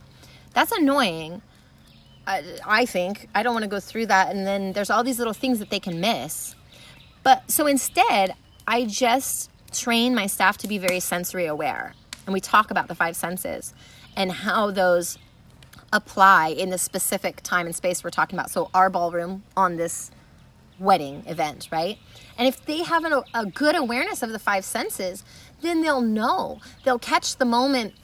That's 0.54 0.72
annoying. 0.72 1.42
I, 2.26 2.42
I 2.66 2.86
think 2.86 3.28
I 3.32 3.44
don't 3.44 3.54
want 3.54 3.62
to 3.62 3.70
go 3.70 3.78
through 3.78 4.06
that, 4.06 4.34
and 4.34 4.44
then 4.44 4.72
there's 4.72 4.90
all 4.90 5.04
these 5.04 5.18
little 5.18 5.34
things 5.34 5.60
that 5.60 5.70
they 5.70 5.78
can 5.78 6.00
miss. 6.00 6.55
But 7.26 7.50
so 7.50 7.66
instead, 7.66 8.36
I 8.68 8.84
just 8.84 9.50
train 9.72 10.14
my 10.14 10.28
staff 10.28 10.58
to 10.58 10.68
be 10.68 10.78
very 10.78 11.00
sensory 11.00 11.46
aware, 11.46 11.92
and 12.24 12.32
we 12.32 12.40
talk 12.40 12.70
about 12.70 12.86
the 12.86 12.94
five 12.94 13.16
senses 13.16 13.74
and 14.16 14.30
how 14.30 14.70
those 14.70 15.18
apply 15.92 16.50
in 16.50 16.70
the 16.70 16.78
specific 16.78 17.42
time 17.42 17.66
and 17.66 17.74
space 17.74 18.04
we're 18.04 18.10
talking 18.10 18.38
about. 18.38 18.52
So 18.52 18.70
our 18.72 18.88
ballroom 18.88 19.42
on 19.56 19.74
this 19.74 20.12
wedding 20.78 21.24
event, 21.26 21.68
right? 21.72 21.98
And 22.38 22.46
if 22.46 22.64
they 22.64 22.84
have 22.84 23.04
an, 23.04 23.20
a 23.34 23.44
good 23.44 23.74
awareness 23.74 24.22
of 24.22 24.30
the 24.30 24.38
five 24.38 24.64
senses, 24.64 25.24
then 25.62 25.82
they'll 25.82 26.00
know. 26.00 26.60
They'll 26.84 27.00
catch 27.00 27.38
the 27.38 27.44
moment 27.44 27.94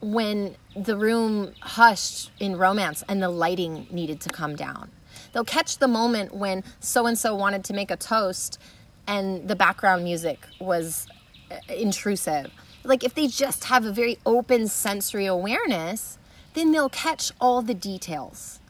when 0.00 0.54
the 0.76 0.96
room 0.96 1.52
hushed 1.62 2.30
in 2.38 2.56
romance 2.56 3.02
and 3.08 3.20
the 3.20 3.28
lighting 3.28 3.88
needed 3.90 4.20
to 4.20 4.28
come 4.28 4.54
down. 4.54 4.92
They'll 5.32 5.44
catch 5.44 5.78
the 5.78 5.88
moment 5.88 6.34
when 6.34 6.64
so 6.80 7.06
and 7.06 7.18
so 7.18 7.34
wanted 7.34 7.64
to 7.64 7.74
make 7.74 7.90
a 7.90 7.96
toast 7.96 8.58
and 9.06 9.48
the 9.48 9.56
background 9.56 10.04
music 10.04 10.46
was 10.60 11.06
uh, 11.50 11.56
intrusive. 11.74 12.52
like 12.84 13.02
if 13.02 13.14
they 13.14 13.26
just 13.26 13.64
have 13.64 13.84
a 13.84 13.92
very 13.92 14.18
open 14.24 14.68
sensory 14.68 15.26
awareness, 15.26 16.18
then 16.54 16.72
they'll 16.72 16.88
catch 16.88 17.32
all 17.40 17.62
the 17.62 17.74
details. 17.74 18.60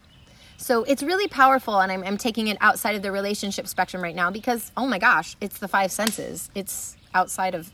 So 0.56 0.82
it's 0.84 1.02
really 1.04 1.28
powerful, 1.28 1.78
and 1.80 1.92
I'm, 1.92 2.02
I'm 2.02 2.16
taking 2.16 2.48
it 2.48 2.58
outside 2.60 2.96
of 2.96 3.02
the 3.02 3.12
relationship 3.12 3.68
spectrum 3.68 4.02
right 4.02 4.14
now 4.14 4.30
because 4.30 4.72
oh 4.76 4.86
my 4.86 4.98
gosh, 4.98 5.36
it's 5.40 5.58
the 5.58 5.68
five 5.68 5.92
senses. 5.92 6.50
It's 6.54 6.96
outside 7.14 7.54
of, 7.54 7.72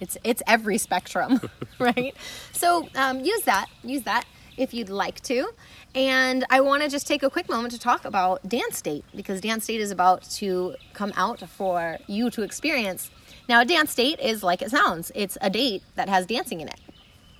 it's 0.00 0.18
it's 0.22 0.42
every 0.46 0.78
spectrum, 0.78 1.40
right? 1.78 2.14
So 2.52 2.88
um, 2.94 3.20
use 3.20 3.42
that, 3.42 3.66
use 3.82 4.02
that 4.02 4.24
if 4.56 4.74
you'd 4.74 4.88
like 4.88 5.20
to. 5.22 5.48
And 5.94 6.44
I 6.50 6.60
want 6.60 6.82
to 6.82 6.88
just 6.88 7.06
take 7.06 7.22
a 7.22 7.30
quick 7.30 7.48
moment 7.48 7.72
to 7.72 7.80
talk 7.80 8.04
about 8.04 8.46
Dance 8.48 8.82
Date 8.82 9.04
because 9.14 9.40
Dance 9.40 9.66
Date 9.66 9.80
is 9.80 9.90
about 9.90 10.22
to 10.30 10.76
come 10.92 11.12
out 11.16 11.40
for 11.48 11.98
you 12.06 12.30
to 12.30 12.42
experience. 12.42 13.10
Now, 13.48 13.60
a 13.60 13.64
dance 13.64 13.94
date 13.94 14.18
is 14.20 14.42
like 14.42 14.60
it 14.60 14.70
sounds 14.70 15.12
it's 15.14 15.38
a 15.40 15.48
date 15.48 15.82
that 15.94 16.08
has 16.08 16.26
dancing 16.26 16.60
in 16.60 16.68
it. 16.68 16.80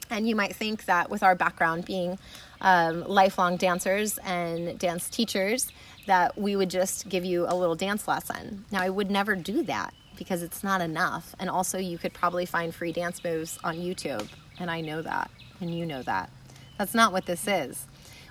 And 0.09 0.29
you 0.29 0.37
might 0.37 0.55
think 0.55 0.85
that 0.85 1.11
with 1.11 1.23
our 1.23 1.35
background 1.35 1.85
being 1.85 2.19
um, 2.61 3.03
lifelong 3.07 3.57
dancers 3.57 4.19
and 4.19 4.79
dance 4.79 5.11
teachers, 5.11 5.73
that 6.07 6.39
we 6.39 6.55
would 6.55 6.71
just 6.71 7.09
give 7.09 7.25
you 7.25 7.45
a 7.49 7.55
little 7.55 7.75
dance 7.75 8.07
lesson. 8.07 8.65
Now, 8.71 8.83
I 8.83 8.89
would 8.89 9.11
never 9.11 9.35
do 9.35 9.65
that 9.65 9.93
because 10.17 10.43
it's 10.43 10.63
not 10.63 10.81
enough. 10.81 11.35
And 11.41 11.51
also, 11.51 11.79
you 11.79 11.99
could 11.99 12.15
probably 12.15 12.47
find 12.47 12.75
free 12.75 12.93
dance 12.93 13.23
moves 13.25 13.59
on 13.65 13.77
YouTube. 13.77 14.29
And 14.59 14.71
I 14.71 14.81
know 14.81 15.03
that. 15.03 15.31
And 15.61 15.77
you 15.77 15.85
know 15.85 16.03
that. 16.03 16.31
That's 16.79 16.95
not 16.95 17.13
what 17.13 17.27
this 17.27 17.47
is. 17.47 17.87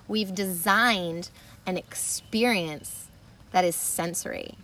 We've 0.07 0.33
designed 0.33 1.29
an 1.65 1.77
experience 1.77 3.07
that 3.51 3.65
is 3.65 3.75
sensory. 3.75 4.55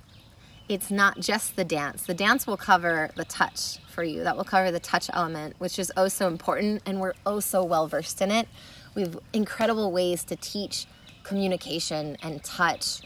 It's 0.70 0.92
not 0.92 1.20
just 1.20 1.56
the 1.56 1.66
dance. 1.66 2.06
The 2.06 2.14
dance 2.14 2.46
will 2.46 2.58
cover 2.58 3.10
the 3.16 3.26
touch 3.26 3.80
for 3.90 4.04
you. 4.04 4.24
That 4.24 4.38
will 4.38 4.44
cover 4.44 4.72
the 4.72 4.80
touch 4.80 5.10
element, 5.14 5.56
which 5.58 5.80
is 5.80 5.92
oh 5.98 6.08
so 6.08 6.28
important, 6.28 6.82
and 6.86 7.00
we're 7.02 7.14
oh 7.26 7.40
so 7.40 7.64
well 7.64 7.88
versed 7.88 8.22
in 8.22 8.32
it. 8.32 8.48
We 8.96 9.02
have 9.02 9.20
incredible 9.34 9.92
ways 9.92 10.24
to 10.26 10.36
teach 10.36 10.86
communication 11.24 12.18
and 12.24 12.44
touch, 12.44 13.02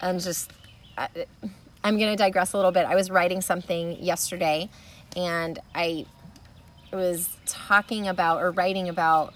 and 0.00 0.20
just. 0.20 0.52
I'm 1.84 1.98
going 1.98 2.10
to 2.10 2.16
digress 2.16 2.54
a 2.54 2.56
little 2.56 2.72
bit. 2.72 2.86
I 2.86 2.94
was 2.94 3.10
writing 3.10 3.42
something 3.42 4.02
yesterday, 4.02 4.70
and 5.16 5.58
I 5.74 6.06
was 6.92 7.28
talking 7.44 8.08
about 8.08 8.40
or 8.42 8.50
writing 8.52 8.88
about 8.88 9.34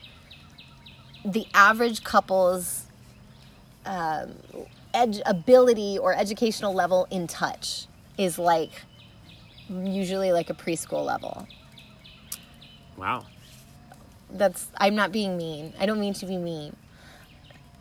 the 1.24 1.46
average 1.54 2.04
couple's 2.04 2.84
um, 3.86 4.34
ed- 4.94 5.22
ability 5.26 5.98
or 5.98 6.14
educational 6.14 6.74
level 6.74 7.06
in 7.10 7.26
touch 7.26 7.86
is 8.16 8.38
like 8.38 8.70
usually 9.68 10.32
like 10.32 10.50
a 10.50 10.54
preschool 10.54 11.04
level. 11.04 11.46
Wow. 12.96 13.26
That's 14.30 14.66
I'm 14.76 14.94
not 14.94 15.12
being 15.12 15.36
mean. 15.36 15.72
I 15.78 15.86
don't 15.86 16.00
mean 16.00 16.14
to 16.14 16.26
be 16.26 16.36
mean. 16.36 16.76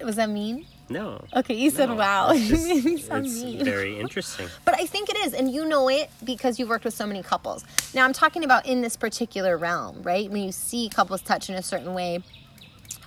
Was 0.02 0.16
that 0.18 0.30
mean? 0.30 0.66
No. 0.90 1.26
Okay, 1.36 1.56
you 1.56 1.70
said 1.70 1.90
No, 1.90 1.96
wow. 1.96 2.30
it's 2.34 2.44
You 2.50 2.56
just- 2.56 2.68
made 2.68 2.86
me 2.86 2.98
sound 2.98 3.26
it's 3.26 3.44
mean. 3.44 3.66
very 3.66 4.00
interesting. 4.00 4.48
But 4.66 4.76
I 4.80 4.86
think 4.86 5.10
it 5.10 5.18
is, 5.18 5.34
and 5.34 5.52
you 5.52 5.66
know 5.66 5.90
it 5.90 6.10
because 6.24 6.60
you've 6.60 6.70
worked 6.70 6.86
with 6.86 6.94
so 6.94 7.06
many 7.06 7.22
couples. 7.24 7.66
Now 7.94 8.06
I'm 8.06 8.14
talking 8.14 8.44
about 8.46 8.66
in 8.66 8.82
this 8.82 8.96
particular 8.96 9.58
realm, 9.58 10.02
right? 10.04 10.30
When 10.32 10.44
you 10.44 10.52
see 10.52 10.88
couples 10.90 11.22
touch 11.22 11.50
in 11.50 11.56
a 11.56 11.64
certain 11.64 11.94
way, 11.94 12.20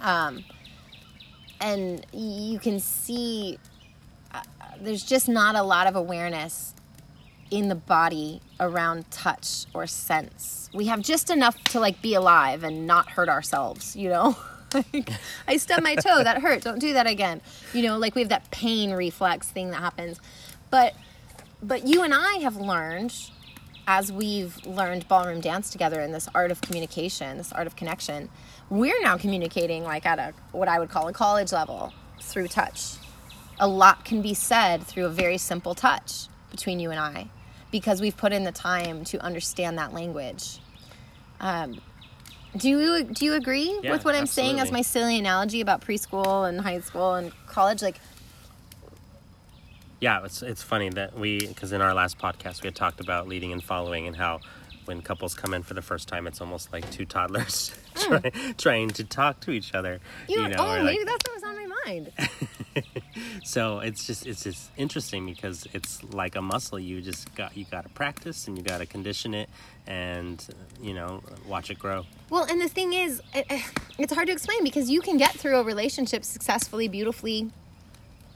um, 0.03 0.45
and 1.61 2.07
you 2.13 2.59
can 2.59 2.81
see 2.81 3.59
uh, 4.33 4.43
there's 4.81 5.03
just 5.03 5.29
not 5.29 5.55
a 5.55 5.63
lot 5.63 5.87
of 5.87 5.97
awareness 5.97 6.75
in 7.51 7.69
the 7.69 7.75
body 7.75 8.41
around 8.61 9.11
touch 9.11 9.67
or 9.75 9.87
sense. 9.87 10.71
We 10.73 10.87
have 10.87 11.01
just 11.03 11.31
enough 11.31 11.63
to 11.65 11.81
like 11.81 12.01
be 12.01 12.15
alive 12.15 12.63
and 12.63 12.87
not 12.87 13.11
hurt 13.11 13.29
ourselves, 13.29 13.97
you 13.97 14.09
know? 14.09 14.37
like, 14.93 15.11
I 15.49 15.57
stubbed 15.57 15.83
my 15.83 15.97
toe, 15.97 16.23
that 16.23 16.41
hurt. 16.41 16.63
Don't 16.63 16.79
do 16.79 16.93
that 16.93 17.07
again. 17.07 17.41
You 17.75 17.83
know, 17.83 17.99
like 17.99 18.15
we 18.15 18.21
have 18.23 18.29
that 18.29 18.51
pain 18.51 18.93
reflex 18.93 19.49
thing 19.49 19.71
that 19.71 19.81
happens. 19.81 20.21
But 20.71 20.95
but 21.63 21.87
you 21.87 22.03
and 22.03 22.15
I 22.15 22.37
have 22.37 22.57
learned 22.57 23.15
as 23.87 24.13
we've 24.13 24.65
learned 24.65 25.09
ballroom 25.09 25.41
dance 25.41 25.71
together 25.71 26.01
in 26.01 26.13
this 26.13 26.29
art 26.35 26.51
of 26.51 26.61
communication, 26.61 27.37
this 27.37 27.53
art 27.53 27.67
of 27.67 27.77
connection, 27.77 28.29
we're 28.71 29.01
now 29.03 29.19
communicating 29.19 29.85
like 29.85 30.07
at 30.07 30.19
a 30.19 30.33
what 30.53 30.69
I 30.69 30.79
would 30.79 30.89
call 30.89 31.09
a 31.09 31.13
college 31.13 31.53
level 31.53 31.93
through 32.21 32.49
touch. 32.49 32.95
A 33.59 33.69
lot 33.69 34.05
can 34.05 34.23
be 34.23 34.33
said 34.33 34.85
through 34.85 35.05
a 35.07 35.11
very 35.11 35.37
simple 35.37 35.75
touch 35.75 36.29
between 36.51 36.81
you 36.81 36.91
and 36.91 36.99
I 36.99 37.29
because 37.71 38.01
we've 38.01 38.17
put 38.17 38.33
in 38.33 38.45
the 38.45 38.53
time 38.53 39.05
to 39.07 39.19
understand 39.23 39.77
that 39.79 39.93
language. 39.93 40.61
Um, 41.41 41.81
do 42.57 42.69
you 42.69 43.05
do 43.05 43.25
you 43.25 43.35
agree 43.35 43.79
Yeah, 43.83 43.93
with 43.93 44.05
what 44.05 44.15
I'm 44.15 44.27
saying 44.27 44.59
as 44.61 44.73
my 44.73 44.83
silly 44.83 45.19
analogy 45.19 45.61
about 45.61 45.83
preschool 45.83 46.49
and 46.49 46.61
high 46.61 46.81
school 46.81 47.15
and 47.15 47.33
college? 47.47 47.83
Like, 47.83 48.01
Yeah, 50.01 50.25
it's 50.25 50.43
it's 50.43 50.63
funny 50.63 50.89
that 50.91 51.17
we 51.19 51.39
because 51.47 51.73
in 51.73 51.81
our 51.81 51.95
last 51.95 52.19
podcast 52.19 52.63
we 52.63 52.69
had 52.69 52.75
talked 52.75 53.01
about 53.01 53.29
leading 53.29 53.53
and 53.53 53.63
following 53.63 54.07
and 54.07 54.17
how 54.17 54.41
when 54.91 55.01
couples 55.03 55.35
come 55.35 55.55
in 55.55 55.63
for 55.63 55.75
the 55.75 55.83
first 55.83 56.09
time 56.09 56.27
it's 56.27 56.41
almost 56.41 56.73
like 56.73 56.89
two 56.91 57.05
toddlers 57.07 57.71
try, 57.95 58.21
trying 58.59 58.89
to 58.91 59.05
talk 59.05 59.39
to 59.39 59.53
each 59.53 59.73
other. 59.73 60.01
Hmm. 60.27 60.33
you, 60.33 60.49
know, 60.49 60.57
oh, 60.59 60.65
or 60.75 60.83
like- 60.83 60.85
maybe 60.85 61.05
that's 61.05 61.25
what 61.29 61.35
was 61.35 61.45
on 61.45 61.55
my 61.57 61.69
mind. 61.87 62.11
so 63.45 63.79
it's 63.79 64.05
just 64.07 64.27
it's 64.27 64.43
just 64.43 64.71
interesting 64.77 65.27
because 65.27 65.67
it's 65.73 66.03
like 66.13 66.35
a 66.35 66.43
muscle 66.43 66.79
you 66.79 67.01
just 67.01 67.33
got 67.37 67.57
you 67.57 67.65
got 67.71 67.83
to 67.85 67.89
practice 67.91 68.49
and 68.49 68.59
you 68.59 68.65
got 68.65 68.79
to 68.79 68.87
condition 68.87 69.33
it 69.33 69.49
and 69.87 70.45
you 70.83 70.93
know 70.93 71.23
watch 71.47 71.71
it 71.71 71.79
grow. 71.79 72.05
Well, 72.29 72.45
and 72.51 72.61
the 72.61 72.69
thing 72.69 72.93
is, 72.93 73.23
it- 73.33 73.47
it's 73.97 74.13
hard 74.13 74.27
to 74.27 74.33
explain 74.33 74.65
because 74.65 74.91
you 74.91 75.01
can 75.01 75.17
get 75.19 75.33
through 75.35 75.57
a 75.59 75.63
relationship 75.63 76.25
successfully, 76.25 76.89
beautifully, 76.89 77.51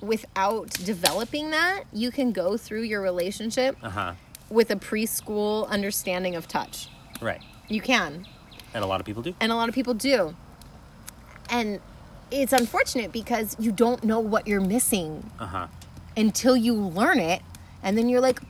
without 0.00 0.70
developing 0.70 1.50
that. 1.50 1.82
You 1.92 2.10
can 2.12 2.30
go 2.32 2.56
through 2.56 2.82
your 2.82 3.00
relationship 3.00 3.76
Uh 3.82 3.90
huh. 3.90 4.12
With 4.54 4.70
a 4.70 4.76
preschool 4.76 5.68
understanding 5.68 6.36
of 6.36 6.46
touch. 6.48 6.88
Right. 7.20 7.42
You 7.68 7.80
can, 7.80 8.26
And 8.72 8.82
a 8.84 8.86
lot 8.86 9.00
of 9.00 9.06
people 9.06 9.22
do. 9.22 9.34
and 9.40 9.50
a 9.52 9.56
lot 9.56 9.68
of 9.68 9.74
people 9.74 9.94
do. 9.94 10.34
And 11.50 11.80
it's 12.30 12.52
unfortunate 12.52 13.12
because 13.12 13.56
you 13.58 13.72
don't 13.72 14.04
know 14.04 14.20
what 14.20 14.46
you're 14.46 14.60
missing 14.60 15.30
Uh 15.38 15.46
huh. 15.46 15.66
until 16.16 16.56
you 16.56 16.74
learn 16.74 17.18
it, 17.18 17.42
and 17.82 17.98
then 17.98 18.08
you're 18.08 18.20
like, 18.20 18.40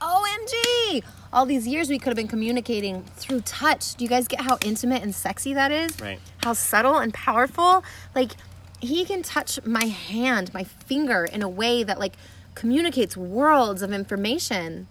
OMG! 0.00 1.02
All 1.32 1.46
these 1.46 1.66
years 1.66 1.88
we 1.88 1.98
could 1.98 2.08
have 2.10 2.16
been 2.16 2.28
communicating 2.28 3.02
through 3.16 3.40
touch. 3.42 3.94
Do 3.94 4.04
you 4.04 4.08
guys 4.08 4.28
get 4.28 4.40
how 4.42 4.58
intimate 4.64 5.02
and 5.02 5.14
sexy 5.14 5.54
that 5.54 5.72
is? 5.72 5.98
Right. 6.00 6.18
How 6.42 6.52
subtle 6.52 6.96
and 6.98 7.12
powerful? 7.14 7.82
Like, 8.14 8.32
he 8.80 9.04
can 9.04 9.22
touch 9.22 9.58
my 9.64 9.86
hand, 9.86 10.52
my 10.54 10.64
finger, 10.64 11.24
in 11.24 11.42
a 11.42 11.48
way 11.48 11.82
that, 11.82 11.98
like, 11.98 12.12
communicates 12.54 13.16
worlds 13.16 13.82
of 13.82 13.92
information. 13.92 14.86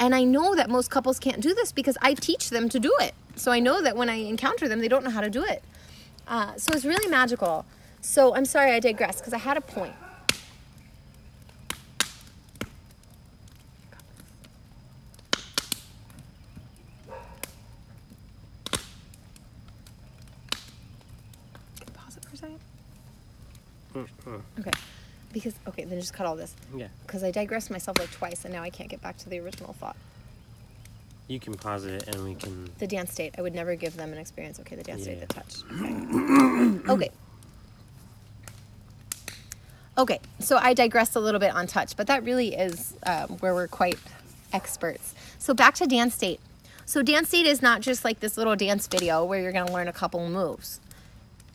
And 0.00 0.14
I 0.14 0.24
know 0.24 0.54
that 0.54 0.70
most 0.70 0.90
couples 0.90 1.18
can't 1.18 1.42
do 1.42 1.54
this 1.54 1.72
because 1.72 1.98
I 2.00 2.14
teach 2.14 2.48
them 2.48 2.70
to 2.70 2.80
do 2.80 2.92
it. 3.00 3.14
So 3.36 3.52
I 3.52 3.60
know 3.60 3.82
that 3.82 3.96
when 3.96 4.08
I 4.08 4.14
encounter 4.14 4.66
them, 4.66 4.80
they 4.80 4.88
don't 4.88 5.04
know 5.04 5.10
how 5.10 5.20
to 5.20 5.28
do 5.28 5.44
it. 5.44 5.62
Uh, 6.26 6.56
so 6.56 6.72
it's 6.72 6.86
really 6.86 7.06
magical. 7.08 7.66
So 8.00 8.34
I'm 8.34 8.46
sorry 8.46 8.72
I 8.72 8.80
digress 8.80 9.20
because 9.20 9.34
I 9.34 9.38
had 9.38 9.58
a 9.58 9.60
point. 9.60 9.92
Pause 21.92 22.16
it 22.16 22.24
for 22.24 22.34
a 22.34 22.38
second. 22.38 22.60
Okay. 24.60 24.70
Because, 25.32 25.54
okay, 25.68 25.84
then 25.84 26.00
just 26.00 26.12
cut 26.12 26.26
all 26.26 26.36
this. 26.36 26.54
Yeah. 26.74 26.88
Because 27.06 27.22
I 27.22 27.30
digressed 27.30 27.70
myself 27.70 27.98
like 27.98 28.10
twice 28.10 28.44
and 28.44 28.52
now 28.52 28.62
I 28.62 28.70
can't 28.70 28.88
get 28.88 29.00
back 29.00 29.16
to 29.18 29.28
the 29.28 29.38
original 29.38 29.74
thought. 29.74 29.96
You 31.28 31.38
can 31.38 31.54
pause 31.54 31.84
it 31.84 32.08
and 32.08 32.24
we 32.24 32.34
can. 32.34 32.68
The 32.78 32.88
dance 32.88 33.14
date. 33.14 33.36
I 33.38 33.42
would 33.42 33.54
never 33.54 33.76
give 33.76 33.96
them 33.96 34.12
an 34.12 34.18
experience. 34.18 34.58
Okay, 34.60 34.74
the 34.74 34.82
dance 34.82 35.04
date, 35.04 35.18
Yeah. 35.18 35.26
the 35.26 35.34
touch. 35.34 36.82
Okay. 36.88 36.92
okay. 36.92 37.10
Okay, 39.98 40.20
so 40.38 40.56
I 40.56 40.72
digressed 40.74 41.14
a 41.14 41.20
little 41.20 41.40
bit 41.40 41.54
on 41.54 41.66
touch, 41.66 41.96
but 41.96 42.06
that 42.06 42.24
really 42.24 42.54
is 42.54 42.94
um, 43.04 43.28
where 43.38 43.54
we're 43.54 43.68
quite 43.68 43.98
experts. 44.52 45.14
So 45.38 45.52
back 45.54 45.74
to 45.74 45.86
dance 45.86 46.16
date. 46.16 46.40
So 46.86 47.02
dance 47.02 47.30
date 47.30 47.46
is 47.46 47.60
not 47.62 47.80
just 47.82 48.04
like 48.04 48.18
this 48.20 48.36
little 48.36 48.56
dance 48.56 48.86
video 48.88 49.24
where 49.24 49.40
you're 49.40 49.52
going 49.52 49.66
to 49.66 49.72
learn 49.72 49.88
a 49.88 49.92
couple 49.92 50.26
moves. 50.28 50.80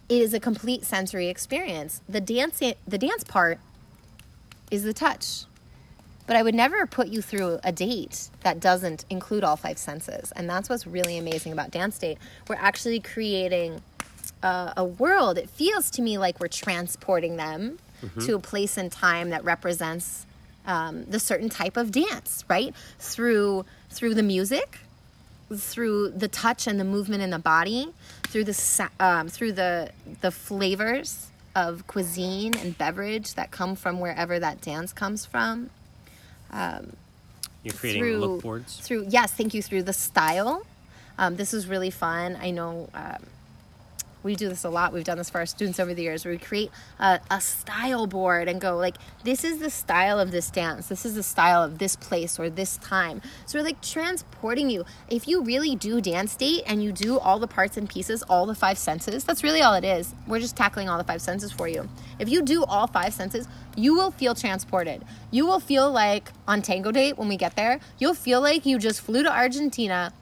It 0.07 0.21
is 0.21 0.33
a 0.33 0.39
complete 0.39 0.85
sensory 0.85 1.27
experience. 1.27 2.01
The 2.07 2.21
dance, 2.21 2.59
the 2.59 2.97
dance 2.97 3.23
part 3.23 3.59
is 4.69 4.83
the 4.83 4.93
touch. 4.93 5.45
But 6.27 6.35
I 6.35 6.43
would 6.43 6.55
never 6.55 6.85
put 6.87 7.07
you 7.07 7.21
through 7.21 7.59
a 7.63 7.71
date 7.71 8.29
that 8.41 8.59
doesn't 8.59 9.05
include 9.09 9.43
all 9.43 9.55
five 9.55 9.77
senses. 9.77 10.31
And 10.35 10.49
that's 10.49 10.69
what's 10.69 10.87
really 10.87 11.17
amazing 11.17 11.53
about 11.53 11.69
Dance 11.69 11.99
Date. 11.99 12.17
We're 12.47 12.55
actually 12.55 12.99
creating 12.99 13.81
a, 14.41 14.73
a 14.77 14.83
world. 14.83 15.37
It 15.37 15.49
feels 15.49 15.91
to 15.91 16.01
me 16.01 16.17
like 16.17 16.39
we're 16.39 16.47
transporting 16.47 17.37
them 17.37 17.77
to 18.21 18.35
a 18.35 18.39
place 18.39 18.77
and 18.77 18.91
time 18.91 19.29
that 19.29 19.43
represents 19.43 20.25
um, 20.65 21.05
the 21.05 21.19
certain 21.19 21.49
type 21.49 21.77
of 21.77 21.91
dance, 21.91 22.43
right? 22.47 22.73
Through 22.99 23.65
through 23.89 24.15
the 24.15 24.23
music, 24.23 24.79
through 25.55 26.09
the 26.09 26.27
touch 26.27 26.67
and 26.67 26.79
the 26.79 26.83
movement 26.83 27.21
in 27.21 27.29
the 27.29 27.39
body, 27.39 27.93
through 28.35 28.43
the 28.43 28.89
um, 28.99 29.29
through 29.29 29.53
the 29.53 29.89
the 30.19 30.29
flavors 30.29 31.27
of 31.55 31.87
cuisine 31.87 32.53
and 32.57 32.77
beverage 32.77 33.33
that 33.35 33.49
come 33.49 33.77
from 33.77 34.01
wherever 34.01 34.37
that 34.37 34.59
dance 34.59 34.91
comes 34.91 35.25
from. 35.25 35.69
You're 37.63 37.73
creating 37.75 38.01
through 38.01 38.17
look 38.17 38.41
boards. 38.41 38.77
through 38.81 39.05
yes, 39.07 39.31
thank 39.31 39.53
you 39.53 39.61
through 39.61 39.83
the 39.83 39.93
style. 39.93 40.65
Um, 41.17 41.37
this 41.37 41.53
is 41.53 41.65
really 41.65 41.91
fun. 41.91 42.37
I 42.41 42.51
know 42.51 42.89
um, 42.93 43.23
we 44.25 44.35
do 44.35 44.49
this 44.49 44.63
a 44.63 44.69
lot. 44.69 44.91
We've 44.91 45.03
done 45.03 45.19
this 45.19 45.29
for 45.29 45.37
our 45.37 45.45
students 45.45 45.79
over 45.79 45.93
the 45.93 46.01
years 46.01 46.25
we 46.25 46.37
create 46.39 46.71
a, 46.99 47.19
a 47.29 47.39
style 47.39 48.07
board 48.07 48.49
and 48.49 48.59
go 48.59 48.75
like, 48.75 48.97
this 49.23 49.43
is 49.43 49.59
the 49.59 49.69
style 49.69 50.19
of 50.19 50.31
this 50.31 50.49
dance. 50.49 50.87
This 50.87 51.05
is 51.05 51.13
the 51.13 51.23
style 51.23 51.63
of 51.63 51.77
this 51.77 51.95
place 51.95 52.39
or 52.39 52.49
this 52.49 52.77
time. 52.77 53.21
So 53.45 53.59
we're 53.59 53.63
like 53.63 53.81
transporting 53.81 54.69
you. 54.69 54.83
If 55.07 55.27
you 55.27 55.43
really 55.43 55.75
do 55.75 56.01
dance 56.01 56.35
date 56.35 56.63
and 56.65 56.83
you 56.83 56.91
do 56.91 57.19
all 57.19 57.37
the 57.37 57.47
parts 57.47 57.77
and 57.77 57.87
pieces, 57.87 58.23
all 58.23 58.47
the 58.47 58.55
five 58.55 58.79
senses, 58.79 59.23
that's 59.23 59.43
really 59.43 59.61
all 59.61 59.75
it 59.75 59.85
is. 59.85 60.15
We're 60.27 60.39
just 60.39 60.57
tackling 60.57 60.89
all 60.89 60.97
the 60.97 61.03
five 61.03 61.21
senses 61.21 61.51
for 61.51 61.67
you. 61.67 61.87
If 62.17 62.27
you 62.27 62.41
do 62.41 62.63
all 62.63 62.87
five 62.87 63.13
senses, 63.13 63.47
you 63.77 63.93
will 63.93 64.09
feel 64.09 64.33
transported. 64.33 65.03
You 65.29 65.45
will 65.45 65.59
feel 65.59 65.91
like 65.91 66.31
on 66.47 66.63
tango 66.63 66.91
date 66.91 67.17
when 67.19 67.27
we 67.27 67.37
get 67.37 67.55
there, 67.55 67.79
you'll 67.99 68.15
feel 68.15 68.41
like 68.41 68.65
you 68.65 68.79
just 68.79 69.01
flew 69.01 69.21
to 69.21 69.31
Argentina 69.31 70.13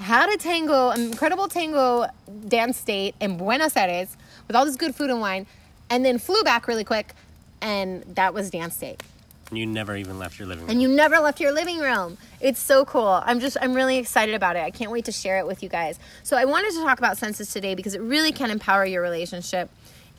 had 0.00 0.32
a 0.32 0.36
tango, 0.38 0.90
an 0.90 1.00
incredible 1.02 1.46
tango 1.46 2.06
dance 2.48 2.82
date 2.82 3.14
in 3.20 3.36
Buenos 3.36 3.76
Aires 3.76 4.16
with 4.46 4.56
all 4.56 4.64
this 4.64 4.76
good 4.76 4.94
food 4.94 5.10
and 5.10 5.20
wine, 5.20 5.46
and 5.90 6.04
then 6.04 6.18
flew 6.18 6.42
back 6.42 6.66
really 6.66 6.84
quick, 6.84 7.14
and 7.60 8.02
that 8.14 8.32
was 8.32 8.50
dance 8.50 8.76
date. 8.78 9.02
You 9.52 9.66
never 9.66 9.96
even 9.96 10.18
left 10.18 10.38
your 10.38 10.46
living 10.46 10.64
room. 10.64 10.70
And 10.70 10.80
you 10.80 10.88
never 10.88 11.18
left 11.18 11.40
your 11.40 11.52
living 11.52 11.78
room. 11.78 12.18
It's 12.40 12.60
so 12.60 12.84
cool. 12.84 13.20
I'm 13.24 13.40
just, 13.40 13.56
I'm 13.60 13.74
really 13.74 13.98
excited 13.98 14.34
about 14.34 14.56
it. 14.56 14.60
I 14.60 14.70
can't 14.70 14.92
wait 14.92 15.04
to 15.06 15.12
share 15.12 15.38
it 15.38 15.46
with 15.46 15.62
you 15.62 15.68
guys. 15.68 15.98
So 16.22 16.36
I 16.36 16.44
wanted 16.44 16.70
to 16.72 16.82
talk 16.84 16.98
about 16.98 17.18
senses 17.18 17.52
today 17.52 17.74
because 17.74 17.94
it 17.94 18.00
really 18.00 18.30
can 18.32 18.50
empower 18.50 18.86
your 18.86 19.02
relationship 19.02 19.68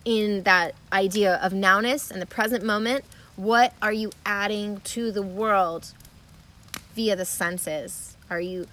in 0.04 0.44
that 0.44 0.76
idea 0.92 1.36
of 1.36 1.54
nowness 1.54 2.12
and 2.12 2.22
the 2.22 2.26
present 2.26 2.64
moment. 2.64 3.06
What 3.38 3.74
are 3.82 3.94
you 3.94 4.12
adding 4.26 4.82
to 4.82 5.12
the 5.12 5.22
world 5.22 5.94
via 6.94 7.16
the 7.16 7.26
senses? 7.26 8.18
Are 8.30 8.42
you 8.42 8.68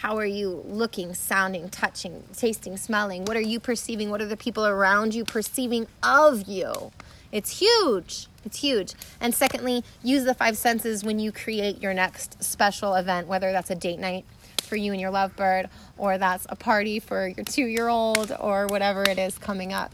how 0.00 0.16
are 0.16 0.24
you 0.24 0.62
looking, 0.66 1.12
sounding, 1.12 1.68
touching, 1.68 2.24
tasting, 2.34 2.78
smelling? 2.78 3.26
What 3.26 3.36
are 3.36 3.42
you 3.42 3.60
perceiving? 3.60 4.08
What 4.08 4.22
are 4.22 4.26
the 4.26 4.36
people 4.36 4.66
around 4.66 5.14
you 5.14 5.26
perceiving 5.26 5.86
of 6.02 6.48
you? 6.48 6.90
It's 7.30 7.58
huge. 7.58 8.26
It's 8.42 8.60
huge. 8.60 8.94
And 9.20 9.34
secondly, 9.34 9.84
use 10.02 10.24
the 10.24 10.32
five 10.32 10.56
senses 10.56 11.04
when 11.04 11.18
you 11.18 11.30
create 11.32 11.82
your 11.82 11.92
next 11.92 12.42
special 12.42 12.94
event, 12.94 13.26
whether 13.26 13.52
that's 13.52 13.68
a 13.70 13.74
date 13.74 13.98
night 13.98 14.24
for 14.62 14.76
you 14.76 14.92
and 14.92 15.00
your 15.02 15.12
lovebird, 15.12 15.68
or 15.98 16.16
that's 16.16 16.46
a 16.48 16.56
party 16.56 16.98
for 16.98 17.28
your 17.28 17.44
two 17.44 17.66
year 17.66 17.88
old, 17.88 18.34
or 18.40 18.68
whatever 18.68 19.02
it 19.02 19.18
is 19.18 19.36
coming 19.36 19.74
up. 19.74 19.92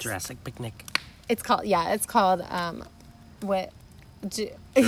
Jurassic 0.00 0.42
picnic. 0.42 0.84
It's 1.28 1.42
called, 1.42 1.66
yeah, 1.66 1.92
it's 1.94 2.06
called, 2.06 2.44
um, 2.50 2.82
what? 3.42 3.70
Ju- 4.28 4.50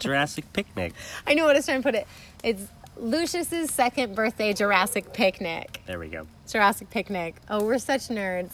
Jurassic 0.00 0.52
picnic. 0.52 0.92
I 1.26 1.34
know 1.34 1.44
what 1.44 1.56
I 1.56 1.58
was 1.58 1.66
trying 1.66 1.82
to 1.82 1.82
put 1.82 1.94
it. 1.94 2.06
It's 2.42 2.66
Lucius's 2.96 3.70
second 3.70 4.14
birthday 4.14 4.52
Jurassic 4.52 5.12
picnic. 5.12 5.80
There 5.86 5.98
we 5.98 6.08
go. 6.08 6.26
Jurassic 6.48 6.90
picnic. 6.90 7.36
Oh, 7.48 7.64
we're 7.64 7.78
such 7.78 8.08
nerds. 8.08 8.52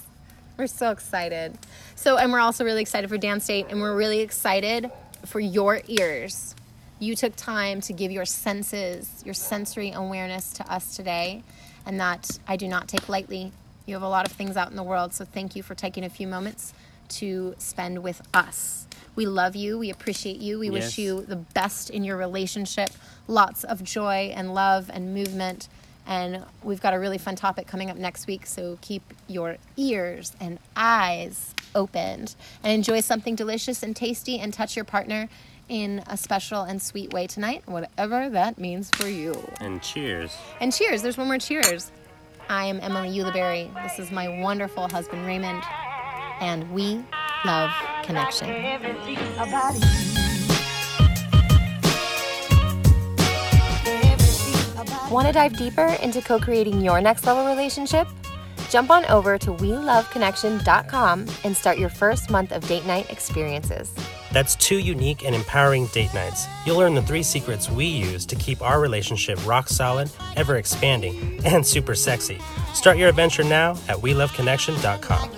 We're 0.57 0.67
so 0.67 0.91
excited. 0.91 1.59
So, 1.95 2.17
and 2.17 2.33
we're 2.33 2.41
also 2.41 2.65
really 2.65 2.83
excited 2.83 3.09
for 3.11 3.19
Dance 3.19 3.47
Date, 3.47 3.67
and 3.69 3.81
we're 3.81 3.97
really 3.97 4.21
excited 4.21 4.91
for 5.25 5.41
your 5.41 5.81
ears. 5.87 6.55
You 6.99 7.15
took 7.15 7.37
time 7.37 7.81
to 7.83 7.93
give 7.93 8.11
your 8.11 8.25
senses, 8.25 9.23
your 9.25 9.35
sensory 9.35 9.93
awareness 9.93 10.53
to 10.55 10.73
us 10.73 10.97
today, 10.97 11.43
and 11.85 12.01
that 12.01 12.39
I 12.49 12.57
do 12.57 12.69
not 12.69 12.89
take 12.89 13.09
lightly. 13.09 13.53
You 13.85 13.95
have 13.95 14.03
a 14.03 14.09
lot 14.09 14.27
of 14.27 14.33
things 14.33 14.57
out 14.57 14.71
in 14.71 14.77
the 14.77 14.83
world, 14.83 15.13
so 15.13 15.25
thank 15.25 15.57
you 15.57 15.63
for 15.63 15.75
taking 15.75 16.05
a 16.05 16.09
few 16.09 16.27
moments 16.27 16.73
to 17.09 17.55
spend 17.59 18.03
with 18.03 18.23
us. 18.33 18.86
We 19.17 19.27
love 19.27 19.57
you. 19.57 19.79
We 19.79 19.91
appreciate 19.91 20.37
you. 20.37 20.59
We 20.59 20.71
wish 20.71 20.99
you 20.99 21.23
the 21.23 21.37
best 21.37 21.91
in 21.91 22.05
your 22.05 22.17
relationship. 22.17 22.91
Lots 23.27 23.65
of 23.65 23.83
joy 23.83 24.33
and 24.35 24.55
love 24.55 24.91
and 24.93 25.15
movement. 25.15 25.69
And 26.07 26.45
we've 26.63 26.81
got 26.81 26.95
a 26.95 27.01
really 27.01 27.19
fun 27.19 27.35
topic 27.35 27.67
coming 27.67 27.91
up 27.91 27.97
next 27.97 28.27
week. 28.27 28.47
So 28.47 28.79
keep 28.81 29.03
your 29.27 29.57
ears 29.77 30.35
and 30.39 30.59
eyes 30.77 31.55
opened 31.75 32.37
and 32.63 32.73
enjoy 32.73 33.01
something 33.01 33.35
delicious 33.35 33.83
and 33.83 33.97
tasty 33.97 34.39
and 34.39 34.55
touch 34.55 34.77
your 34.77 34.85
partner 34.85 35.29
in 35.69 36.03
a 36.07 36.17
special 36.17 36.63
and 36.63 36.81
sweet 36.81 37.13
way 37.13 37.27
tonight, 37.27 37.63
whatever 37.67 38.31
that 38.31 38.59
means 38.59 38.91
for 38.91 39.09
you. 39.09 39.35
And 39.61 39.83
cheers. 39.83 40.33
And 40.61 40.73
cheers. 40.73 41.03
There's 41.03 41.19
one 41.19 41.27
more 41.27 41.39
cheers. 41.39 41.91
I 42.49 42.67
am 42.67 42.79
Emily 42.81 43.09
Uliberry. 43.19 43.73
This 43.83 43.99
is 43.99 44.13
my 44.13 44.41
wonderful 44.41 44.89
husband, 44.89 45.27
Raymond. 45.27 45.65
And 46.41 46.71
we 46.71 47.03
love 47.45 47.71
connection. 48.03 48.49
Everything 48.51 49.19
about 49.39 49.75
you. 49.75 49.81
Everything 53.87 54.81
about 54.81 55.11
Want 55.11 55.27
to 55.27 55.33
dive 55.33 55.57
deeper 55.57 55.87
into 56.03 56.21
co 56.23 56.39
creating 56.39 56.81
your 56.81 57.01
next 57.01 57.27
level 57.27 57.47
relationship? 57.47 58.09
Jump 58.71 58.91
on 58.91 59.05
over 59.07 59.39
to 59.39 59.53
WeLoveConnection.com 59.53 61.27
and 61.45 61.57
start 61.57 61.79
your 61.79 61.89
first 61.89 62.31
month 62.31 62.53
of 62.53 62.67
date 62.67 62.85
night 62.85 63.11
experiences. 63.11 63.95
That's 64.33 64.57
two 64.57 64.79
unique 64.79 65.25
and 65.25 65.35
empowering 65.35 65.87
date 65.87 66.13
nights. 66.13 66.47
You'll 66.67 66.79
learn 66.79 66.95
the 66.95 67.03
three 67.03 67.23
secrets 67.23 67.71
we 67.71 67.87
use 67.87 68.27
to 68.27 68.37
keep 68.37 68.61
our 68.61 68.81
relationship 68.81 69.45
rock 69.47 69.69
solid, 69.69 70.11
ever 70.37 70.57
expanding, 70.57 71.41
and 71.45 71.65
super 71.67 71.95
sexy. 71.95 72.39
Start 72.75 72.99
your 72.99 73.09
adventure 73.09 73.45
now 73.45 73.73
at 73.89 73.97
WeLoveConnection.com. 73.99 75.31